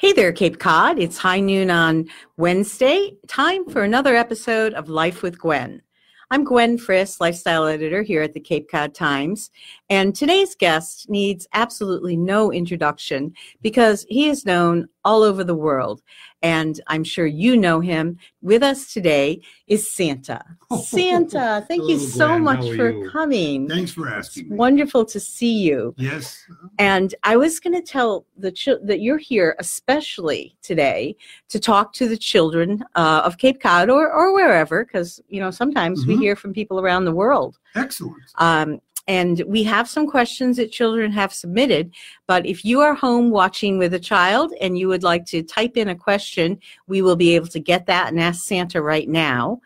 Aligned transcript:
Hey 0.00 0.12
there, 0.12 0.30
Cape 0.30 0.60
Cod. 0.60 1.00
It's 1.00 1.18
high 1.18 1.40
noon 1.40 1.72
on 1.72 2.06
Wednesday. 2.36 3.16
Time 3.26 3.68
for 3.68 3.82
another 3.82 4.14
episode 4.14 4.72
of 4.74 4.88
Life 4.88 5.22
with 5.22 5.40
Gwen. 5.40 5.82
I'm 6.30 6.44
Gwen 6.44 6.78
Friss, 6.78 7.20
lifestyle 7.20 7.66
editor 7.66 8.02
here 8.02 8.22
at 8.22 8.32
the 8.32 8.38
Cape 8.38 8.70
Cod 8.70 8.94
Times. 8.94 9.50
And 9.90 10.14
today's 10.14 10.54
guest 10.54 11.10
needs 11.10 11.48
absolutely 11.52 12.16
no 12.16 12.52
introduction 12.52 13.34
because 13.60 14.06
he 14.08 14.28
is 14.28 14.46
known 14.46 14.86
all 15.04 15.22
over 15.22 15.44
the 15.44 15.54
world. 15.54 16.02
And 16.42 16.80
I'm 16.86 17.02
sure 17.04 17.26
you 17.26 17.56
know 17.56 17.80
him. 17.80 18.18
With 18.42 18.62
us 18.62 18.92
today 18.92 19.40
is 19.66 19.90
Santa. 19.92 20.42
Santa, 20.84 21.64
thank 21.66 21.88
you 21.88 21.98
so 21.98 22.38
much 22.38 22.60
for 22.76 22.90
you? 22.92 23.10
coming. 23.10 23.68
Thanks 23.68 23.90
for 23.92 24.06
It's 24.08 24.28
asking 24.28 24.50
me. 24.50 24.56
wonderful 24.56 25.04
to 25.06 25.18
see 25.18 25.52
you. 25.60 25.94
Yes. 25.98 26.44
And 26.78 27.14
I 27.24 27.36
was 27.36 27.58
going 27.58 27.74
to 27.74 27.82
tell 27.82 28.24
the 28.36 28.52
chil- 28.52 28.78
that 28.84 29.00
you're 29.00 29.18
here 29.18 29.56
especially 29.58 30.56
today 30.62 31.16
to 31.48 31.58
talk 31.58 31.92
to 31.94 32.08
the 32.08 32.16
children 32.16 32.84
uh, 32.94 33.22
of 33.24 33.38
Cape 33.38 33.60
Cod 33.60 33.90
or 33.90 34.12
or 34.12 34.32
wherever, 34.34 34.84
because 34.84 35.20
you 35.28 35.40
know 35.40 35.50
sometimes 35.50 36.06
we 36.06 36.14
Mhm. 36.16 36.20
hear 36.20 36.36
from 36.36 36.52
people 36.52 36.78
around 36.80 37.04
the 37.04 37.12
world. 37.12 37.58
Excellent. 37.74 38.16
Um, 38.36 38.80
and 39.08 39.42
we 39.46 39.62
have 39.64 39.88
some 39.88 40.06
questions 40.06 40.58
that 40.58 40.70
children 40.70 41.10
have 41.10 41.32
submitted. 41.32 41.92
But 42.26 42.46
if 42.46 42.64
you 42.64 42.80
are 42.80 42.94
home 42.94 43.30
watching 43.30 43.78
with 43.78 43.94
a 43.94 43.98
child 43.98 44.52
and 44.60 44.78
you 44.78 44.86
would 44.88 45.02
like 45.02 45.24
to 45.26 45.42
type 45.42 45.78
in 45.78 45.88
a 45.88 45.96
question, 45.96 46.60
we 46.86 47.00
will 47.00 47.16
be 47.16 47.34
able 47.34 47.48
to 47.48 47.58
get 47.58 47.86
that 47.86 48.08
and 48.08 48.20
ask 48.20 48.44
Santa 48.44 48.82
right 48.82 49.08
now. 49.08 49.60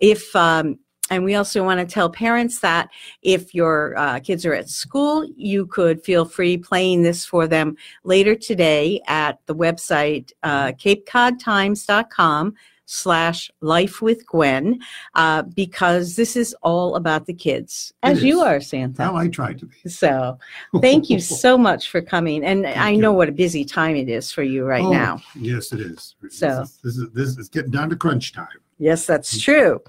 If 0.00 0.34
um, 0.34 0.80
and 1.10 1.24
we 1.24 1.36
also 1.36 1.64
want 1.64 1.80
to 1.80 1.86
tell 1.86 2.10
parents 2.10 2.58
that 2.60 2.90
if 3.22 3.54
your 3.54 3.96
uh, 3.96 4.20
kids 4.20 4.44
are 4.44 4.52
at 4.52 4.68
school, 4.68 5.26
you 5.36 5.64
could 5.66 6.04
feel 6.04 6.26
free 6.26 6.58
playing 6.58 7.02
this 7.02 7.24
for 7.24 7.46
them 7.46 7.76
later 8.04 8.34
today 8.34 9.00
at 9.06 9.38
the 9.46 9.54
website 9.54 10.32
uh, 10.42 10.72
capecodtimes.com 10.72 12.54
slash 12.90 13.50
life 13.60 14.00
with 14.00 14.26
Gwen, 14.26 14.80
uh, 15.14 15.42
because 15.42 16.16
this 16.16 16.36
is 16.36 16.56
all 16.62 16.96
about 16.96 17.26
the 17.26 17.34
kids, 17.34 17.92
as 18.02 18.22
you 18.22 18.40
are, 18.40 18.60
Santa. 18.60 19.02
Well, 19.02 19.16
I 19.16 19.28
tried 19.28 19.58
to 19.58 19.66
be. 19.66 19.90
So 19.90 20.38
thank 20.80 21.10
you 21.10 21.20
so 21.44 21.58
much 21.58 21.90
for 21.90 22.00
coming. 22.00 22.42
And 22.44 22.66
I 22.66 22.90
you. 22.90 22.98
know 23.02 23.12
what 23.12 23.28
a 23.28 23.32
busy 23.32 23.64
time 23.64 23.94
it 23.94 24.08
is 24.08 24.32
for 24.32 24.42
you 24.42 24.64
right 24.64 24.82
Oh, 24.84 24.90
now. 24.90 25.20
Yes, 25.36 25.72
it 25.72 25.80
is. 25.80 26.16
So- 26.30 26.60
this 26.60 26.70
is, 26.70 26.78
this 26.82 26.96
is 26.96 27.10
this 27.12 27.38
is 27.38 27.48
getting 27.50 27.70
down 27.70 27.90
to 27.90 27.96
crunch 27.96 28.32
time. 28.32 28.48
Yes, 28.78 29.04
that's 29.06 29.38
true. 29.38 29.80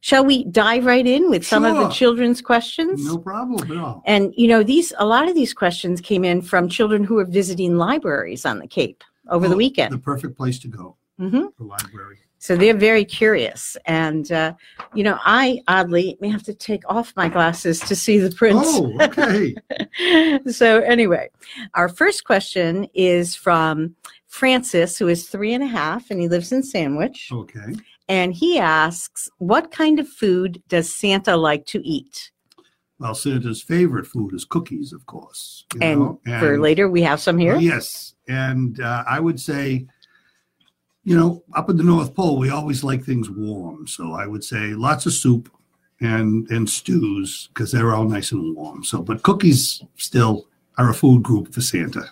Shall 0.00 0.24
we 0.24 0.44
dive 0.44 0.84
right 0.84 1.06
in 1.06 1.30
with 1.30 1.46
some 1.46 1.64
of 1.64 1.76
the 1.76 1.88
children's 1.88 2.40
questions? 2.42 3.04
No 3.06 3.18
problem 3.18 3.70
at 3.70 3.76
all. 3.76 4.02
And 4.06 4.32
you 4.36 4.48
know, 4.48 4.62
these 4.62 4.92
a 4.98 5.04
lot 5.06 5.28
of 5.28 5.34
these 5.34 5.52
questions 5.52 6.00
came 6.00 6.24
in 6.24 6.40
from 6.42 6.68
children 6.68 7.04
who 7.04 7.14
were 7.16 7.24
visiting 7.24 7.76
libraries 7.76 8.44
on 8.46 8.58
the 8.58 8.66
Cape 8.66 9.02
over 9.30 9.46
the 9.48 9.54
Oh, 9.54 9.58
weekend. 9.58 9.92
The 9.92 9.98
perfect 9.98 10.36
place 10.36 10.58
to 10.60 10.68
go. 10.68 10.96
Hmm 11.18 11.46
The 11.58 11.64
library. 11.64 12.18
So 12.38 12.56
they're 12.56 12.76
very 12.76 13.06
curious, 13.06 13.74
and 13.86 14.30
uh, 14.30 14.52
you 14.94 15.02
know, 15.02 15.18
I 15.24 15.60
oddly 15.66 16.18
may 16.20 16.28
have 16.28 16.42
to 16.42 16.52
take 16.52 16.82
off 16.90 17.14
my 17.16 17.28
glasses 17.30 17.80
to 17.80 17.96
see 17.96 18.18
the 18.18 18.30
prints. 18.36 18.60
Oh, 18.66 18.92
okay. 19.00 19.54
so 20.50 20.80
anyway, 20.80 21.30
our 21.72 21.88
first 21.88 22.24
question 22.24 22.86
is 22.92 23.34
from 23.34 23.96
Francis, 24.26 24.98
who 24.98 25.08
is 25.08 25.26
three 25.26 25.54
and 25.54 25.64
a 25.64 25.66
half, 25.68 26.10
and 26.10 26.20
he 26.20 26.28
lives 26.28 26.52
in 26.52 26.62
Sandwich. 26.62 27.30
okay. 27.32 27.72
And 28.08 28.34
he 28.34 28.58
asks, 28.58 29.30
"What 29.38 29.70
kind 29.70 29.98
of 29.98 30.06
food 30.06 30.62
does 30.68 30.94
Santa 30.94 31.38
like 31.38 31.64
to 31.66 31.80
eat?" 31.86 32.30
Well, 32.98 33.14
Santa's 33.14 33.62
favorite 33.62 34.06
food 34.06 34.34
is 34.34 34.44
cookies, 34.44 34.92
of 34.92 35.06
course. 35.06 35.64
you 35.74 35.80
And 35.80 36.00
know, 36.00 36.20
for 36.38 36.58
later, 36.60 36.88
we 36.88 37.00
have 37.02 37.20
some 37.20 37.38
here. 37.38 37.56
Yes, 37.56 38.14
and 38.28 38.80
uh, 38.80 39.04
I 39.08 39.18
would 39.18 39.40
say, 39.40 39.86
you 41.04 41.16
know, 41.16 41.42
up 41.54 41.68
at 41.68 41.76
the 41.76 41.82
North 41.82 42.14
Pole, 42.14 42.38
we 42.38 42.50
always 42.50 42.82
like 42.82 43.04
things 43.04 43.28
warm. 43.30 43.86
So 43.86 44.12
I 44.14 44.26
would 44.26 44.42
say 44.42 44.74
lots 44.74 45.06
of 45.06 45.12
soup 45.12 45.50
and 46.00 46.48
and 46.50 46.68
stews 46.68 47.48
because 47.52 47.70
they're 47.72 47.94
all 47.94 48.04
nice 48.04 48.32
and 48.32 48.56
warm. 48.56 48.84
So, 48.84 49.02
but 49.02 49.22
cookies 49.22 49.82
still 49.96 50.46
are 50.76 50.90
a 50.90 50.94
food 50.94 51.22
group 51.22 51.52
for 51.54 51.60
Santa. 51.60 52.04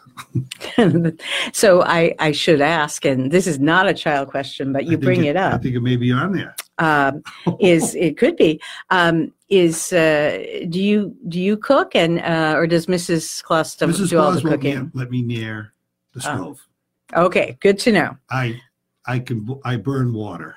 so 1.52 1.82
I, 1.82 2.14
I 2.20 2.30
should 2.30 2.60
ask, 2.60 3.04
and 3.04 3.32
this 3.32 3.48
is 3.48 3.58
not 3.58 3.88
a 3.88 3.94
child 3.94 4.28
question, 4.28 4.72
but 4.72 4.84
you 4.84 4.96
bring 4.96 5.24
it, 5.24 5.36
I 5.36 5.46
up. 5.46 5.54
I 5.54 5.58
think 5.58 5.74
it 5.74 5.80
may 5.80 5.96
be 5.96 6.12
on 6.12 6.32
there. 6.32 6.54
Um, 6.78 7.22
is 7.58 7.94
it 8.06 8.16
could 8.16 8.36
be? 8.36 8.60
Um, 8.90 9.32
is 9.48 9.92
uh, 9.92 10.64
do 10.68 10.80
you 10.80 11.16
do 11.28 11.40
you 11.40 11.56
cook 11.56 11.94
and 11.94 12.20
uh, 12.20 12.54
or 12.56 12.66
does 12.66 12.86
Mrs. 12.86 13.42
Claus 13.42 13.74
do, 13.74 13.86
Mrs. 13.86 14.18
all 14.18 14.32
the 14.32 14.40
Claus 14.40 14.52
cooking? 14.52 14.90
let 14.94 15.10
me 15.10 15.22
near 15.22 15.72
the 16.14 16.20
Oh. 16.20 16.36
stove. 16.36 16.66
Okay, 17.14 17.58
good 17.60 17.78
to 17.80 17.92
know. 17.92 18.16
I 18.30 18.60
I 19.06 19.18
can 19.18 19.48
I 19.64 19.76
burn 19.76 20.12
water. 20.12 20.56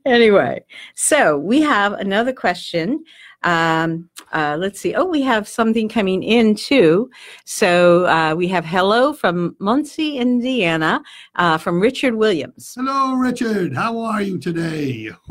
anyway, 0.07 0.65
so 0.95 1.37
we 1.39 1.61
have 1.61 1.93
another 1.95 2.33
question. 2.33 3.05
Um, 3.43 4.11
uh, 4.33 4.57
let's 4.59 4.79
see. 4.79 4.95
Oh, 4.95 5.07
we 5.07 5.23
have 5.23 5.49
something 5.49 5.89
coming 5.89 6.23
in 6.23 6.55
too. 6.55 7.11
So 7.45 8.07
uh, 8.07 8.35
we 8.35 8.47
have 8.49 8.65
hello 8.65 9.13
from 9.13 9.57
Muncie, 9.59 10.19
Indiana, 10.19 11.03
uh, 11.37 11.59
from 11.59 11.81
Richard 11.81 12.15
Williams. 12.15 12.75
Hello, 12.77 13.15
Richard. 13.15 13.75
How 13.75 13.99
are 13.99 14.23
you 14.23 14.39
today? 14.39 15.11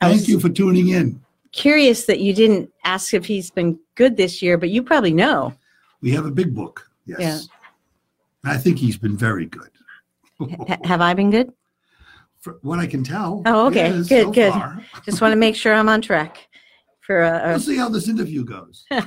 Thank 0.00 0.26
you 0.28 0.40
for 0.40 0.48
tuning 0.48 0.88
in. 0.88 1.20
Curious 1.52 2.06
that 2.06 2.20
you 2.20 2.32
didn't 2.34 2.72
ask 2.84 3.12
if 3.12 3.26
he's 3.26 3.50
been 3.50 3.78
good 3.94 4.16
this 4.16 4.40
year, 4.42 4.56
but 4.56 4.70
you 4.70 4.82
probably 4.82 5.12
know. 5.12 5.52
We 6.00 6.10
have 6.12 6.24
a 6.24 6.30
big 6.30 6.54
book. 6.54 6.88
Yes. 7.06 7.20
Yeah. 7.20 7.40
I 8.44 8.56
think 8.58 8.78
he's 8.78 8.98
been 8.98 9.16
very 9.16 9.46
good. 9.46 9.70
H- 10.40 10.78
have 10.84 11.00
I 11.00 11.14
been 11.14 11.30
good? 11.30 11.52
For 12.40 12.58
what 12.62 12.78
I 12.80 12.86
can 12.86 13.04
tell. 13.04 13.42
Oh, 13.46 13.66
okay. 13.68 13.94
yes, 13.96 14.08
Good, 14.08 14.24
so 14.24 14.30
good. 14.32 14.52
far. 14.52 14.82
Just 15.04 15.20
want 15.20 15.32
to 15.32 15.36
make 15.36 15.54
sure 15.54 15.72
I'm 15.74 15.88
on 15.88 16.02
track 16.02 16.48
for 17.00 17.22
a, 17.22 17.42
We'll 17.50 17.60
see 17.60 17.76
how 17.76 17.88
this 17.88 18.08
interview 18.08 18.44
goes. 18.44 18.84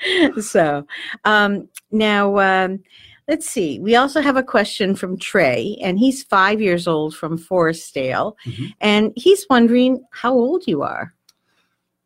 so 0.40 0.86
um, 1.24 1.68
now 1.90 2.36
um, 2.38 2.80
let's 3.28 3.48
see 3.48 3.78
we 3.80 3.96
also 3.96 4.20
have 4.20 4.36
a 4.36 4.42
question 4.42 4.94
from 4.94 5.18
trey 5.18 5.78
and 5.82 5.98
he's 5.98 6.22
five 6.24 6.60
years 6.60 6.86
old 6.86 7.16
from 7.16 7.38
forestdale 7.38 8.34
Mhm. 8.44 8.74
and 8.80 9.12
he's 9.16 9.46
wondering 9.48 10.04
how 10.10 10.34
old 10.34 10.66
you 10.66 10.82
are 10.82 11.14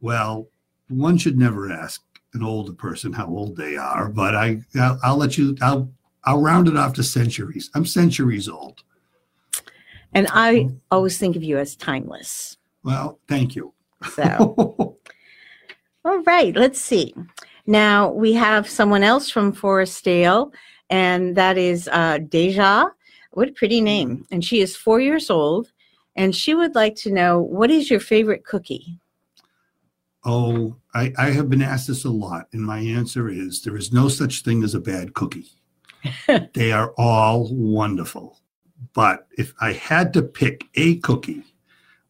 well, 0.00 0.46
one 0.88 1.18
should 1.18 1.36
never 1.36 1.72
ask 1.72 2.02
an 2.34 2.42
older 2.42 2.72
person 2.72 3.12
how 3.12 3.26
old 3.26 3.56
they 3.56 3.76
are, 3.76 4.08
but 4.08 4.34
I, 4.34 4.60
I'll, 4.78 4.98
I'll 5.02 5.16
let 5.16 5.38
you. 5.38 5.56
I'll, 5.62 5.90
I'll 6.24 6.40
round 6.42 6.68
it 6.68 6.76
off 6.76 6.92
to 6.94 7.02
centuries. 7.02 7.70
I'm 7.74 7.86
centuries 7.86 8.48
old. 8.48 8.82
and 10.14 10.26
i 10.32 10.66
always 10.90 11.18
think 11.18 11.36
of 11.36 11.42
you 11.42 11.58
as 11.58 11.76
timeless 11.76 12.56
Well, 12.82 13.18
thank 13.28 13.54
you. 13.56 13.72
so 14.14 14.54
all 16.04 16.22
right 16.26 16.54
let's 16.56 16.80
see 16.80 17.14
now 17.66 18.10
we 18.10 18.32
have 18.32 18.68
someone 18.68 19.02
else 19.02 19.28
from 19.30 19.52
forestdale 19.52 20.52
and 20.90 21.36
that 21.36 21.58
is 21.58 21.88
uh, 21.92 22.18
deja 22.28 22.86
what 23.32 23.48
a 23.48 23.52
pretty 23.52 23.80
name 23.80 24.24
and 24.30 24.44
she 24.44 24.60
is 24.60 24.76
four 24.76 25.00
years 25.00 25.30
old 25.30 25.72
and 26.16 26.34
she 26.34 26.54
would 26.54 26.74
like 26.74 26.94
to 26.96 27.10
know 27.12 27.40
what 27.40 27.70
is 27.70 27.90
your 27.90 28.00
favorite 28.00 28.44
cookie 28.44 28.98
oh, 30.24 30.76
I, 30.94 31.12
I 31.16 31.30
have 31.30 31.48
been 31.48 31.62
asked 31.62 31.88
this 31.88 32.04
a 32.04 32.10
lot, 32.10 32.48
and 32.52 32.62
my 32.62 32.78
answer 32.78 33.28
is 33.28 33.62
there 33.62 33.76
is 33.76 33.92
no 33.92 34.08
such 34.08 34.42
thing 34.42 34.62
as 34.62 34.74
a 34.74 34.80
bad 34.80 35.14
cookie. 35.14 35.50
they 36.54 36.72
are 36.72 36.92
all 36.96 37.48
wonderful. 37.54 38.38
But 38.94 39.26
if 39.36 39.52
I 39.60 39.72
had 39.72 40.12
to 40.14 40.22
pick 40.22 40.64
a 40.74 40.96
cookie, 40.98 41.42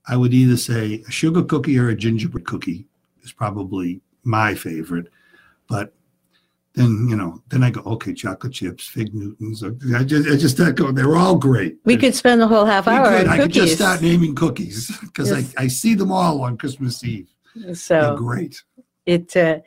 I 0.07 0.17
would 0.17 0.35
either 0.35 0.57
say 0.57 1.03
a 1.07 1.11
sugar 1.11 1.43
cookie 1.43 1.79
or 1.79 1.89
a 1.89 1.95
gingerbread 1.95 2.47
cookie 2.47 2.87
is 3.23 3.33
probably 3.33 4.01
my 4.25 4.55
favorite. 4.55 5.09
But 5.69 5.95
then, 6.75 7.09
you 7.09 7.17
know, 7.17 7.43
then 7.49 7.63
I 7.63 7.71
go, 7.71 7.81
okay, 7.83 8.15
chocolate 8.15 8.53
chips, 8.53 8.87
fig 8.87 9.15
Newtons. 9.15 9.65
I 9.65 10.05
just, 10.05 10.29
I 10.29 10.37
just 10.37 10.61
I 10.61 10.71
go, 10.71 10.93
they're 10.93 11.17
all 11.17 11.37
great. 11.37 11.79
We 11.85 11.97
could 11.97 12.15
spend 12.15 12.41
the 12.41 12.47
whole 12.47 12.65
half 12.65 12.87
We 12.87 12.93
hour 12.93 13.19
could. 13.19 13.29
I 13.29 13.39
could 13.39 13.53
just 13.53 13.75
start 13.75 14.01
naming 14.01 14.35
cookies 14.35 14.97
because 15.01 15.31
Yes. 15.31 15.55
I, 15.57 15.65
I 15.65 15.67
see 15.69 15.95
them 15.95 16.13
all 16.13 16.43
on 16.43 16.57
Christmas 16.57 17.03
Eve. 17.05 17.29
So 17.75 18.17
great. 18.17 18.63
it, 19.07 19.37
uh, 19.37 19.59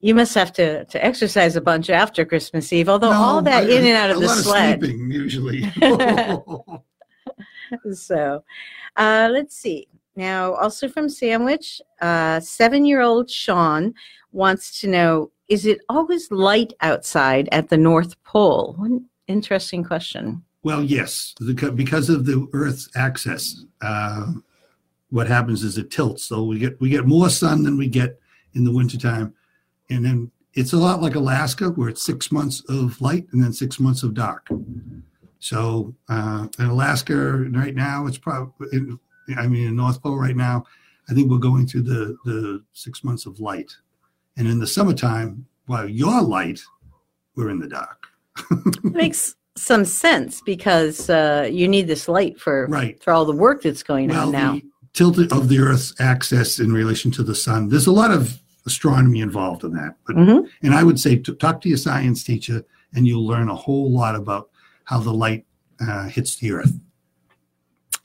you 0.00 0.14
must 0.14 0.34
have 0.34 0.52
to 0.54 0.84
to 0.86 1.04
exercise 1.04 1.56
a 1.56 1.60
bunch 1.60 1.90
after 1.90 2.24
Christmas 2.24 2.72
Eve. 2.72 2.88
Although 2.88 3.12
all 3.12 3.42
that 3.42 3.64
I- 3.64 3.68
in 3.68 3.86
and 3.86 3.96
out 3.96 4.10
of 4.10 4.16
a 4.16 4.20
the 4.20 4.26
lot 4.26 4.38
sled. 4.38 4.80
sleeping 4.80 5.10
usually. 5.10 5.62
so, 7.92 8.44
uh, 8.96 9.28
let's 9.32 9.56
see. 9.56 9.88
Now, 10.16 10.54
also 10.54 10.88
from 10.88 11.08
Sandwich, 11.08 11.80
uh, 12.00 12.40
seven-year-old 12.40 13.30
Sean 13.30 13.94
wants 14.32 14.80
to 14.80 14.88
know: 14.88 15.30
Is 15.48 15.66
it 15.66 15.80
always 15.88 16.30
light 16.30 16.72
outside 16.80 17.48
at 17.52 17.68
the 17.68 17.76
North 17.76 18.22
Pole? 18.24 18.74
One 18.76 19.06
interesting 19.28 19.84
question. 19.84 20.42
well, 20.62 20.82
yes, 20.82 21.34
because 21.74 22.10
of 22.10 22.26
the 22.26 22.46
Earth's 22.52 22.88
axis, 22.96 23.64
uh, 23.80 24.32
what 25.10 25.26
happens 25.26 25.62
is 25.62 25.78
it 25.78 25.90
tilts. 25.90 26.24
So 26.24 26.44
we 26.44 26.58
get 26.58 26.80
we 26.80 26.88
get 26.88 27.06
more 27.06 27.30
sun 27.30 27.62
than 27.62 27.76
we 27.76 27.88
get 27.88 28.18
in 28.54 28.64
the 28.64 28.72
wintertime, 28.72 29.34
and 29.90 30.04
then 30.04 30.30
it's 30.54 30.72
a 30.72 30.78
lot 30.78 31.00
like 31.00 31.14
Alaska, 31.14 31.70
where 31.70 31.88
it's 31.88 32.02
six 32.02 32.32
months 32.32 32.62
of 32.68 33.00
light 33.00 33.26
and 33.32 33.42
then 33.42 33.52
six 33.52 33.78
months 33.78 34.02
of 34.02 34.14
dark. 34.14 34.48
So 35.38 35.94
uh, 36.08 36.48
in 36.58 36.66
Alaska 36.66 37.14
right 37.14 37.74
now, 37.74 38.06
it's 38.06 38.18
probably, 38.18 38.66
I 39.36 39.46
mean, 39.46 39.68
in 39.68 39.76
North 39.76 40.02
Pole 40.02 40.18
right 40.18 40.36
now, 40.36 40.64
I 41.08 41.14
think 41.14 41.30
we're 41.30 41.38
going 41.38 41.66
through 41.66 41.82
the, 41.82 42.16
the 42.24 42.64
six 42.72 43.04
months 43.04 43.26
of 43.26 43.40
light. 43.40 43.72
And 44.36 44.46
in 44.46 44.58
the 44.58 44.66
summertime, 44.66 45.46
while 45.66 45.88
you're 45.88 46.22
light, 46.22 46.60
we're 47.36 47.50
in 47.50 47.58
the 47.58 47.68
dark. 47.68 48.06
Makes 48.82 49.36
some 49.56 49.84
sense 49.84 50.40
because 50.44 51.08
uh, 51.10 51.48
you 51.50 51.68
need 51.68 51.86
this 51.86 52.08
light 52.08 52.38
for 52.38 52.66
right. 52.66 53.02
for 53.02 53.12
all 53.12 53.24
the 53.24 53.32
work 53.32 53.62
that's 53.62 53.82
going 53.82 54.08
Well, 54.08 54.26
on 54.26 54.32
now. 54.32 54.52
the 54.54 54.62
tilt 54.92 55.18
of 55.32 55.48
the 55.48 55.58
Earth's 55.58 55.94
axis 56.00 56.58
in 56.58 56.72
relation 56.72 57.10
to 57.12 57.22
the 57.22 57.34
sun. 57.34 57.68
There's 57.68 57.86
a 57.86 57.92
lot 57.92 58.10
of 58.10 58.38
astronomy 58.66 59.20
involved 59.20 59.64
in 59.64 59.72
that. 59.72 59.96
But 60.06 60.16
Mhm. 60.16 60.46
and 60.62 60.74
I 60.74 60.82
would 60.82 61.00
say 61.00 61.16
to 61.16 61.34
talk 61.34 61.60
to 61.62 61.68
your 61.68 61.78
science 61.78 62.22
teacher, 62.24 62.64
and 62.92 63.06
you'll 63.06 63.26
learn 63.26 63.48
a 63.48 63.54
whole 63.54 63.90
lot 63.92 64.14
about 64.16 64.50
how 64.84 64.98
the 65.00 65.12
light 65.12 65.46
uh, 65.80 66.08
hits 66.08 66.36
the 66.36 66.52
Earth. 66.52 66.78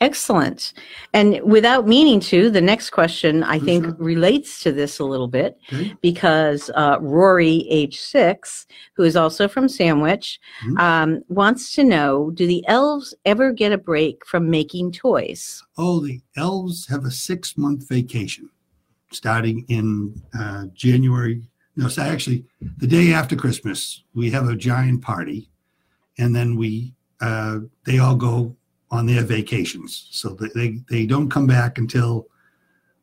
Excellent. 0.01 0.73
And 1.13 1.39
without 1.43 1.87
meaning 1.87 2.19
to, 2.21 2.49
the 2.49 2.61
next 2.61 2.89
question 2.89 3.43
I 3.43 3.59
think 3.59 3.85
relates 3.97 4.61
to 4.63 4.71
this 4.71 4.99
a 4.99 5.05
little 5.05 5.27
bit 5.27 5.57
Okay. 5.71 5.93
because 6.01 6.69
uh, 6.75 6.97
Rory, 6.99 7.65
age 7.69 7.99
six, 8.01 8.67
who 8.95 9.03
is 9.03 9.15
also 9.15 9.47
from 9.47 9.69
Sandwich, 9.69 10.39
Mhm. 10.65 10.79
um, 10.79 11.23
wants 11.29 11.73
to 11.75 11.83
know 11.83 12.29
Do 12.31 12.45
the 12.45 12.63
elves 12.67 13.13
ever 13.25 13.51
get 13.53 13.71
a 13.71 13.77
break 13.77 14.25
from 14.25 14.49
making 14.49 14.91
toys? 14.91 15.63
Oh, 15.77 16.01
the 16.05 16.19
elves 16.35 16.87
have 16.87 17.05
a 17.05 17.11
six 17.11 17.57
month 17.57 17.87
vacation 17.87 18.49
starting 19.11 19.65
in 19.69 20.21
uh, 20.37 20.65
January. 20.73 21.41
No, 21.77 21.87
so 21.87 22.01
actually, 22.01 22.43
the 22.77 22.87
day 22.87 23.13
after 23.13 23.35
Christmas, 23.35 24.03
we 24.13 24.29
have 24.31 24.47
a 24.49 24.55
giant 24.55 25.01
party, 25.01 25.49
and 26.17 26.35
then 26.35 26.57
we 26.57 26.93
uh, 27.21 27.59
they 27.85 27.97
all 27.99 28.15
go 28.15 28.55
on 28.91 29.05
their 29.05 29.23
vacations. 29.23 30.07
So 30.11 30.37
they, 30.55 30.79
they 30.89 31.05
don't 31.05 31.29
come 31.29 31.47
back 31.47 31.77
until 31.77 32.27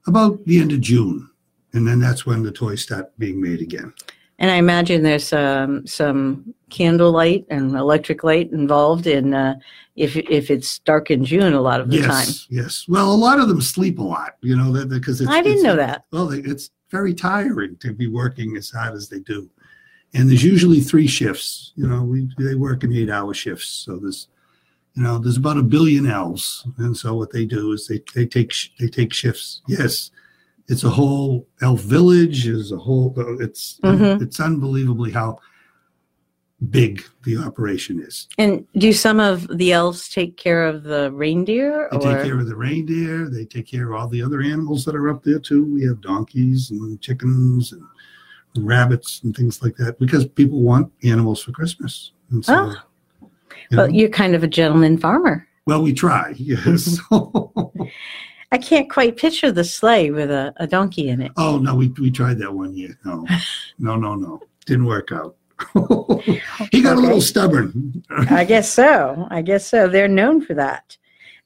about 0.06 0.44
the 0.46 0.60
end 0.60 0.72
of 0.72 0.80
June, 0.80 1.28
and 1.72 1.86
then 1.86 2.00
that's 2.00 2.26
when 2.26 2.42
the 2.42 2.52
toys 2.52 2.82
start 2.82 3.16
being 3.18 3.40
made 3.40 3.60
again. 3.60 3.92
And 4.38 4.50
I 4.50 4.56
imagine 4.56 5.02
there's 5.02 5.32
um, 5.32 5.86
some 5.86 6.52
candlelight 6.70 7.46
and 7.50 7.76
electric 7.76 8.24
light 8.24 8.50
involved 8.50 9.06
in 9.06 9.34
uh, 9.34 9.54
if 9.94 10.16
if 10.16 10.50
it's 10.50 10.80
dark 10.80 11.10
in 11.10 11.24
June 11.24 11.52
a 11.52 11.60
lot 11.60 11.80
of 11.80 11.90
the 11.90 11.98
yes, 11.98 12.06
time. 12.06 12.34
yes. 12.50 12.86
Well, 12.88 13.12
a 13.12 13.14
lot 13.14 13.38
of 13.38 13.46
them 13.48 13.60
sleep 13.60 13.98
a 13.98 14.02
lot, 14.02 14.36
you 14.40 14.56
know, 14.56 14.84
because 14.86 15.20
it's, 15.20 15.30
I 15.30 15.42
didn't 15.42 15.58
it's- 15.58 15.62
know 15.64 15.76
that. 15.76 16.06
Well, 16.10 16.32
it's 16.32 16.70
very 16.90 17.14
tiring 17.14 17.76
to 17.76 17.92
be 17.92 18.08
working 18.08 18.56
as 18.56 18.70
hard 18.70 18.94
as 18.94 19.08
they 19.08 19.20
do, 19.20 19.48
and 20.14 20.28
there's 20.28 20.42
usually 20.42 20.80
three 20.80 21.06
shifts. 21.06 21.72
You 21.76 21.86
know, 21.86 22.02
we 22.02 22.28
they 22.38 22.56
work 22.56 22.82
in 22.82 22.92
eight-hour 22.92 23.34
shifts, 23.34 23.68
so 23.68 23.98
there's, 23.98 24.28
you 24.94 25.02
know, 25.02 25.18
there's 25.18 25.36
about 25.38 25.56
a 25.58 25.62
billion 25.62 26.06
elves, 26.06 26.66
and 26.78 26.96
so 26.96 27.14
what 27.14 27.32
they 27.32 27.44
do 27.46 27.72
is 27.72 27.86
they 27.86 28.02
they 28.14 28.26
take 28.26 28.52
sh- 28.52 28.68
they 28.78 28.88
take 28.88 29.12
shifts. 29.12 29.62
Yes, 29.66 30.10
it's 30.68 30.84
a 30.84 30.90
whole 30.90 31.46
elf 31.62 31.80
village. 31.80 32.46
Is 32.46 32.72
a 32.72 32.76
whole. 32.76 33.14
It's 33.40 33.78
Mhm. 33.82 34.20
it's 34.22 34.38
unbelievably 34.40 35.12
how 35.12 35.38
big 36.70 37.02
the 37.24 37.36
operation 37.36 38.00
is. 38.00 38.28
And 38.38 38.64
do 38.76 38.92
some 38.92 39.18
of 39.18 39.48
the 39.58 39.72
elves 39.72 40.08
take 40.08 40.36
care 40.36 40.64
of 40.66 40.84
the 40.84 41.10
reindeer? 41.10 41.88
They 41.90 41.96
or 41.96 42.00
take 42.00 42.24
care 42.24 42.38
of 42.38 42.46
the 42.46 42.54
reindeer. 42.54 43.28
They 43.28 43.44
take 43.46 43.66
care 43.66 43.92
of 43.92 43.98
all 44.00 44.06
the 44.08 44.22
other 44.22 44.40
animals 44.40 44.84
that 44.84 44.94
are 44.94 45.08
up 45.08 45.24
there 45.24 45.40
too. 45.40 45.64
We 45.64 45.84
have 45.86 46.00
donkeys 46.00 46.70
and 46.70 47.00
chickens 47.00 47.72
and 47.72 47.82
rabbits 48.56 49.22
and 49.24 49.34
things 49.34 49.60
like 49.62 49.74
that 49.76 49.98
because 49.98 50.26
people 50.26 50.60
want 50.62 50.92
animals 51.02 51.42
for 51.42 51.50
Christmas. 51.52 52.12
And 52.30 52.44
so, 52.44 52.54
Oh. 52.54 52.74
You 53.70 53.76
well, 53.78 53.88
know, 53.88 53.92
you're 53.92 54.08
kind 54.08 54.34
of 54.34 54.42
a 54.42 54.48
gentleman 54.48 54.98
farmer. 54.98 55.46
well, 55.66 55.82
we 55.82 55.92
try. 55.92 56.34
Yes. 56.38 56.98
I 58.50 58.58
can't 58.58 58.90
quite 58.90 59.16
picture 59.16 59.50
the 59.50 59.64
sleigh 59.64 60.10
with 60.10 60.30
a, 60.30 60.52
a 60.58 60.66
donkey 60.66 61.08
in 61.08 61.22
it. 61.22 61.32
oh 61.38 61.56
no, 61.58 61.74
we 61.74 61.88
we 61.98 62.10
tried 62.10 62.38
that 62.40 62.52
one 62.52 62.74
year. 62.74 62.98
No, 63.04 63.26
no, 63.78 63.96
no, 63.96 64.14
no, 64.14 64.42
didn't 64.66 64.84
work 64.84 65.10
out. 65.10 65.36
he 66.70 66.82
got 66.82 66.98
a 66.98 67.00
little 67.00 67.20
stubborn. 67.20 68.04
I 68.10 68.44
guess 68.44 68.70
so. 68.70 69.26
I 69.30 69.42
guess 69.42 69.66
so. 69.66 69.88
They're 69.88 70.08
known 70.08 70.44
for 70.44 70.54
that. 70.54 70.96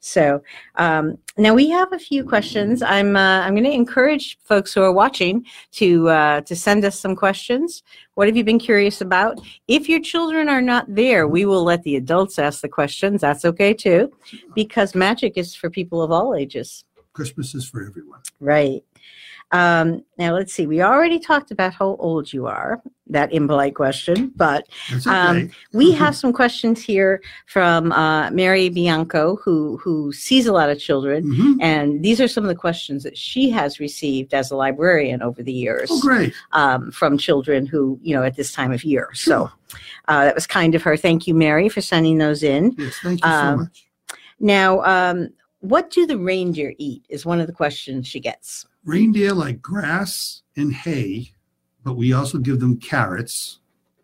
So 0.06 0.40
um, 0.76 1.18
now 1.36 1.52
we 1.52 1.68
have 1.70 1.92
a 1.92 1.98
few 1.98 2.22
questions. 2.22 2.80
I'm 2.80 3.16
uh, 3.16 3.40
I'm 3.40 3.54
going 3.54 3.64
to 3.64 3.72
encourage 3.72 4.38
folks 4.44 4.72
who 4.72 4.82
are 4.82 4.92
watching 4.92 5.44
to 5.72 6.08
uh, 6.08 6.40
to 6.42 6.54
send 6.54 6.84
us 6.84 6.98
some 6.98 7.16
questions. 7.16 7.82
What 8.14 8.28
have 8.28 8.36
you 8.36 8.44
been 8.44 8.60
curious 8.60 9.00
about? 9.00 9.40
If 9.66 9.88
your 9.88 10.00
children 10.00 10.48
are 10.48 10.62
not 10.62 10.86
there, 10.88 11.26
we 11.26 11.44
will 11.44 11.64
let 11.64 11.82
the 11.82 11.96
adults 11.96 12.38
ask 12.38 12.60
the 12.60 12.68
questions. 12.68 13.20
That's 13.20 13.44
okay 13.44 13.74
too, 13.74 14.12
because 14.54 14.94
magic 14.94 15.32
is 15.36 15.56
for 15.56 15.70
people 15.70 16.00
of 16.00 16.12
all 16.12 16.36
ages. 16.36 16.84
Christmas 17.12 17.54
is 17.54 17.68
for 17.68 17.84
everyone. 17.84 18.20
Right. 18.38 18.84
Um, 19.52 20.04
now 20.18 20.34
let's 20.34 20.52
see. 20.52 20.66
We 20.66 20.82
already 20.82 21.18
talked 21.20 21.50
about 21.52 21.72
how 21.72 21.96
old 22.00 22.32
you 22.32 22.46
are. 22.46 22.82
That 23.08 23.32
impolite 23.32 23.76
question, 23.76 24.32
but 24.34 24.66
That's 24.90 25.06
Um, 25.06 25.50
we 25.72 25.92
have 25.92 26.16
some 26.16 26.32
questions 26.32 26.82
here 26.82 27.22
from 27.46 27.92
uh, 27.92 28.32
Mary 28.32 28.68
Bianco, 28.68 29.36
who 29.36 29.76
who 29.76 30.10
sees 30.12 30.48
a 30.48 30.52
lot 30.52 30.70
of 30.70 30.80
children, 30.80 31.22
Mhm. 31.22 31.56
and 31.60 32.02
these 32.02 32.20
are 32.20 32.26
some 32.26 32.42
of 32.42 32.48
the 32.48 32.56
questions 32.56 33.04
that 33.04 33.16
she 33.16 33.48
has 33.50 33.78
received 33.78 34.34
as 34.34 34.50
a 34.50 34.56
librarian 34.56 35.22
over 35.22 35.40
the 35.44 35.52
years 35.52 35.88
Oh, 35.92 36.00
great. 36.00 36.34
um, 36.50 36.90
from 36.90 37.16
children 37.16 37.64
who 37.64 38.00
you 38.02 38.16
know 38.16 38.24
at 38.24 38.34
this 38.34 38.50
time 38.52 38.72
of 38.72 38.82
year. 38.82 39.10
So 39.14 39.48
uh, 40.08 40.24
that 40.24 40.34
was 40.34 40.48
kind 40.48 40.74
of 40.74 40.82
her. 40.82 40.96
Thank 40.96 41.28
you, 41.28 41.34
Mary, 41.34 41.68
for 41.68 41.80
sending 41.80 42.18
those 42.18 42.42
in. 42.42 42.74
Yes, 42.76 42.94
thank 43.00 43.24
you 43.24 43.30
so 43.30 43.36
um, 43.36 43.56
much. 43.60 43.86
Now, 44.40 44.82
um, 44.82 45.28
what 45.68 45.90
do 45.90 46.06
the 46.06 46.18
reindeer 46.18 46.74
eat? 46.78 47.04
Is 47.08 47.26
one 47.26 47.40
of 47.40 47.46
the 47.46 47.52
questions 47.52 48.06
she 48.06 48.20
gets. 48.20 48.66
reindeer 48.84 49.32
like 49.32 49.60
grass 49.60 50.42
and 50.56 50.72
hay, 50.72 51.32
but 51.84 51.94
we 51.94 52.12
also 52.12 52.38
give 52.38 52.60
them 52.60 52.76
carrots. 52.78 53.58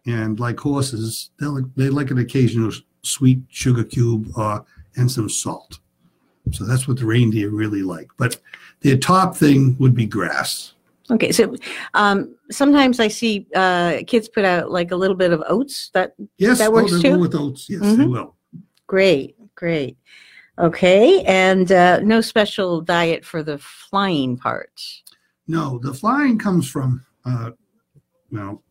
And 0.06 0.41
like 0.41 0.59
horses, 0.59 1.31
they 1.38 1.47
like, 1.47 1.64
they 1.76 1.88
like 1.88 2.11
an 2.11 2.19
occasional 2.19 2.73
sweet 3.03 3.41
sugar 3.49 3.85
cube 3.85 4.32
or 4.37 4.64
and 4.97 5.11
some 5.11 5.29
salt. 5.29 5.79
So 6.50 6.64
that's 6.64 6.88
what 6.88 6.99
the 6.99 7.06
reindeer 7.06 7.50
really 7.50 7.82
like. 7.82 8.09
But 8.19 8.41
their 8.81 8.97
top 8.99 9.37
thing 9.37 9.76
would 9.79 9.94
be 9.94 10.06
grass. 10.06 10.73
Okay, 11.11 11.31
so 11.31 11.55
um, 11.94 12.35
sometimes 12.50 12.99
I 12.99 13.06
see 13.09 13.47
uh, 13.55 13.99
kids 14.09 14.29
put 14.29 14.44
out 14.44 14.70
like 14.73 14.91
a 14.91 14.97
little 14.97 15.17
bit 15.17 15.32
of 15.32 15.43
oats. 15.49 15.91
That 15.94 16.14
Yes, 16.38 16.59
That 16.59 16.73
works 16.73 16.92
oh, 16.95 17.00
too? 17.00 17.19
with 17.19 17.35
oats. 17.35 17.71
Yes, 17.71 17.81
they 17.83 18.04
Mhm. 18.04 18.11
will. 18.11 18.35
Great, 18.88 19.37
great. 19.54 19.97
Okay, 20.62 21.23
and 21.25 21.73
uh, 21.73 21.99
no 22.00 22.21
special 22.21 22.81
diet 22.81 23.25
for 23.25 23.42
the 23.42 23.59
flying 23.59 24.37
part. 24.37 24.81
No, 25.49 25.81
the 25.83 25.92
flying 25.92 26.38
comes 26.38 26.71
from. 26.71 27.04
Uh, 27.25 27.50
well, 28.31 28.62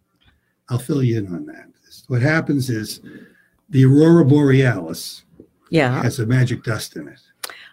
I'll 0.69 0.79
fill 0.79 1.03
you 1.03 1.17
in 1.19 1.27
on 1.27 1.45
that. 1.47 1.65
What 2.07 2.21
happens 2.21 2.69
is 2.69 3.01
the 3.69 3.83
aurora 3.85 4.23
borealis 4.25 5.25
Yeah. 5.69 6.01
has 6.01 6.19
a 6.19 6.25
magic 6.25 6.63
dust 6.63 6.95
in 6.95 7.09
it. 7.09 7.19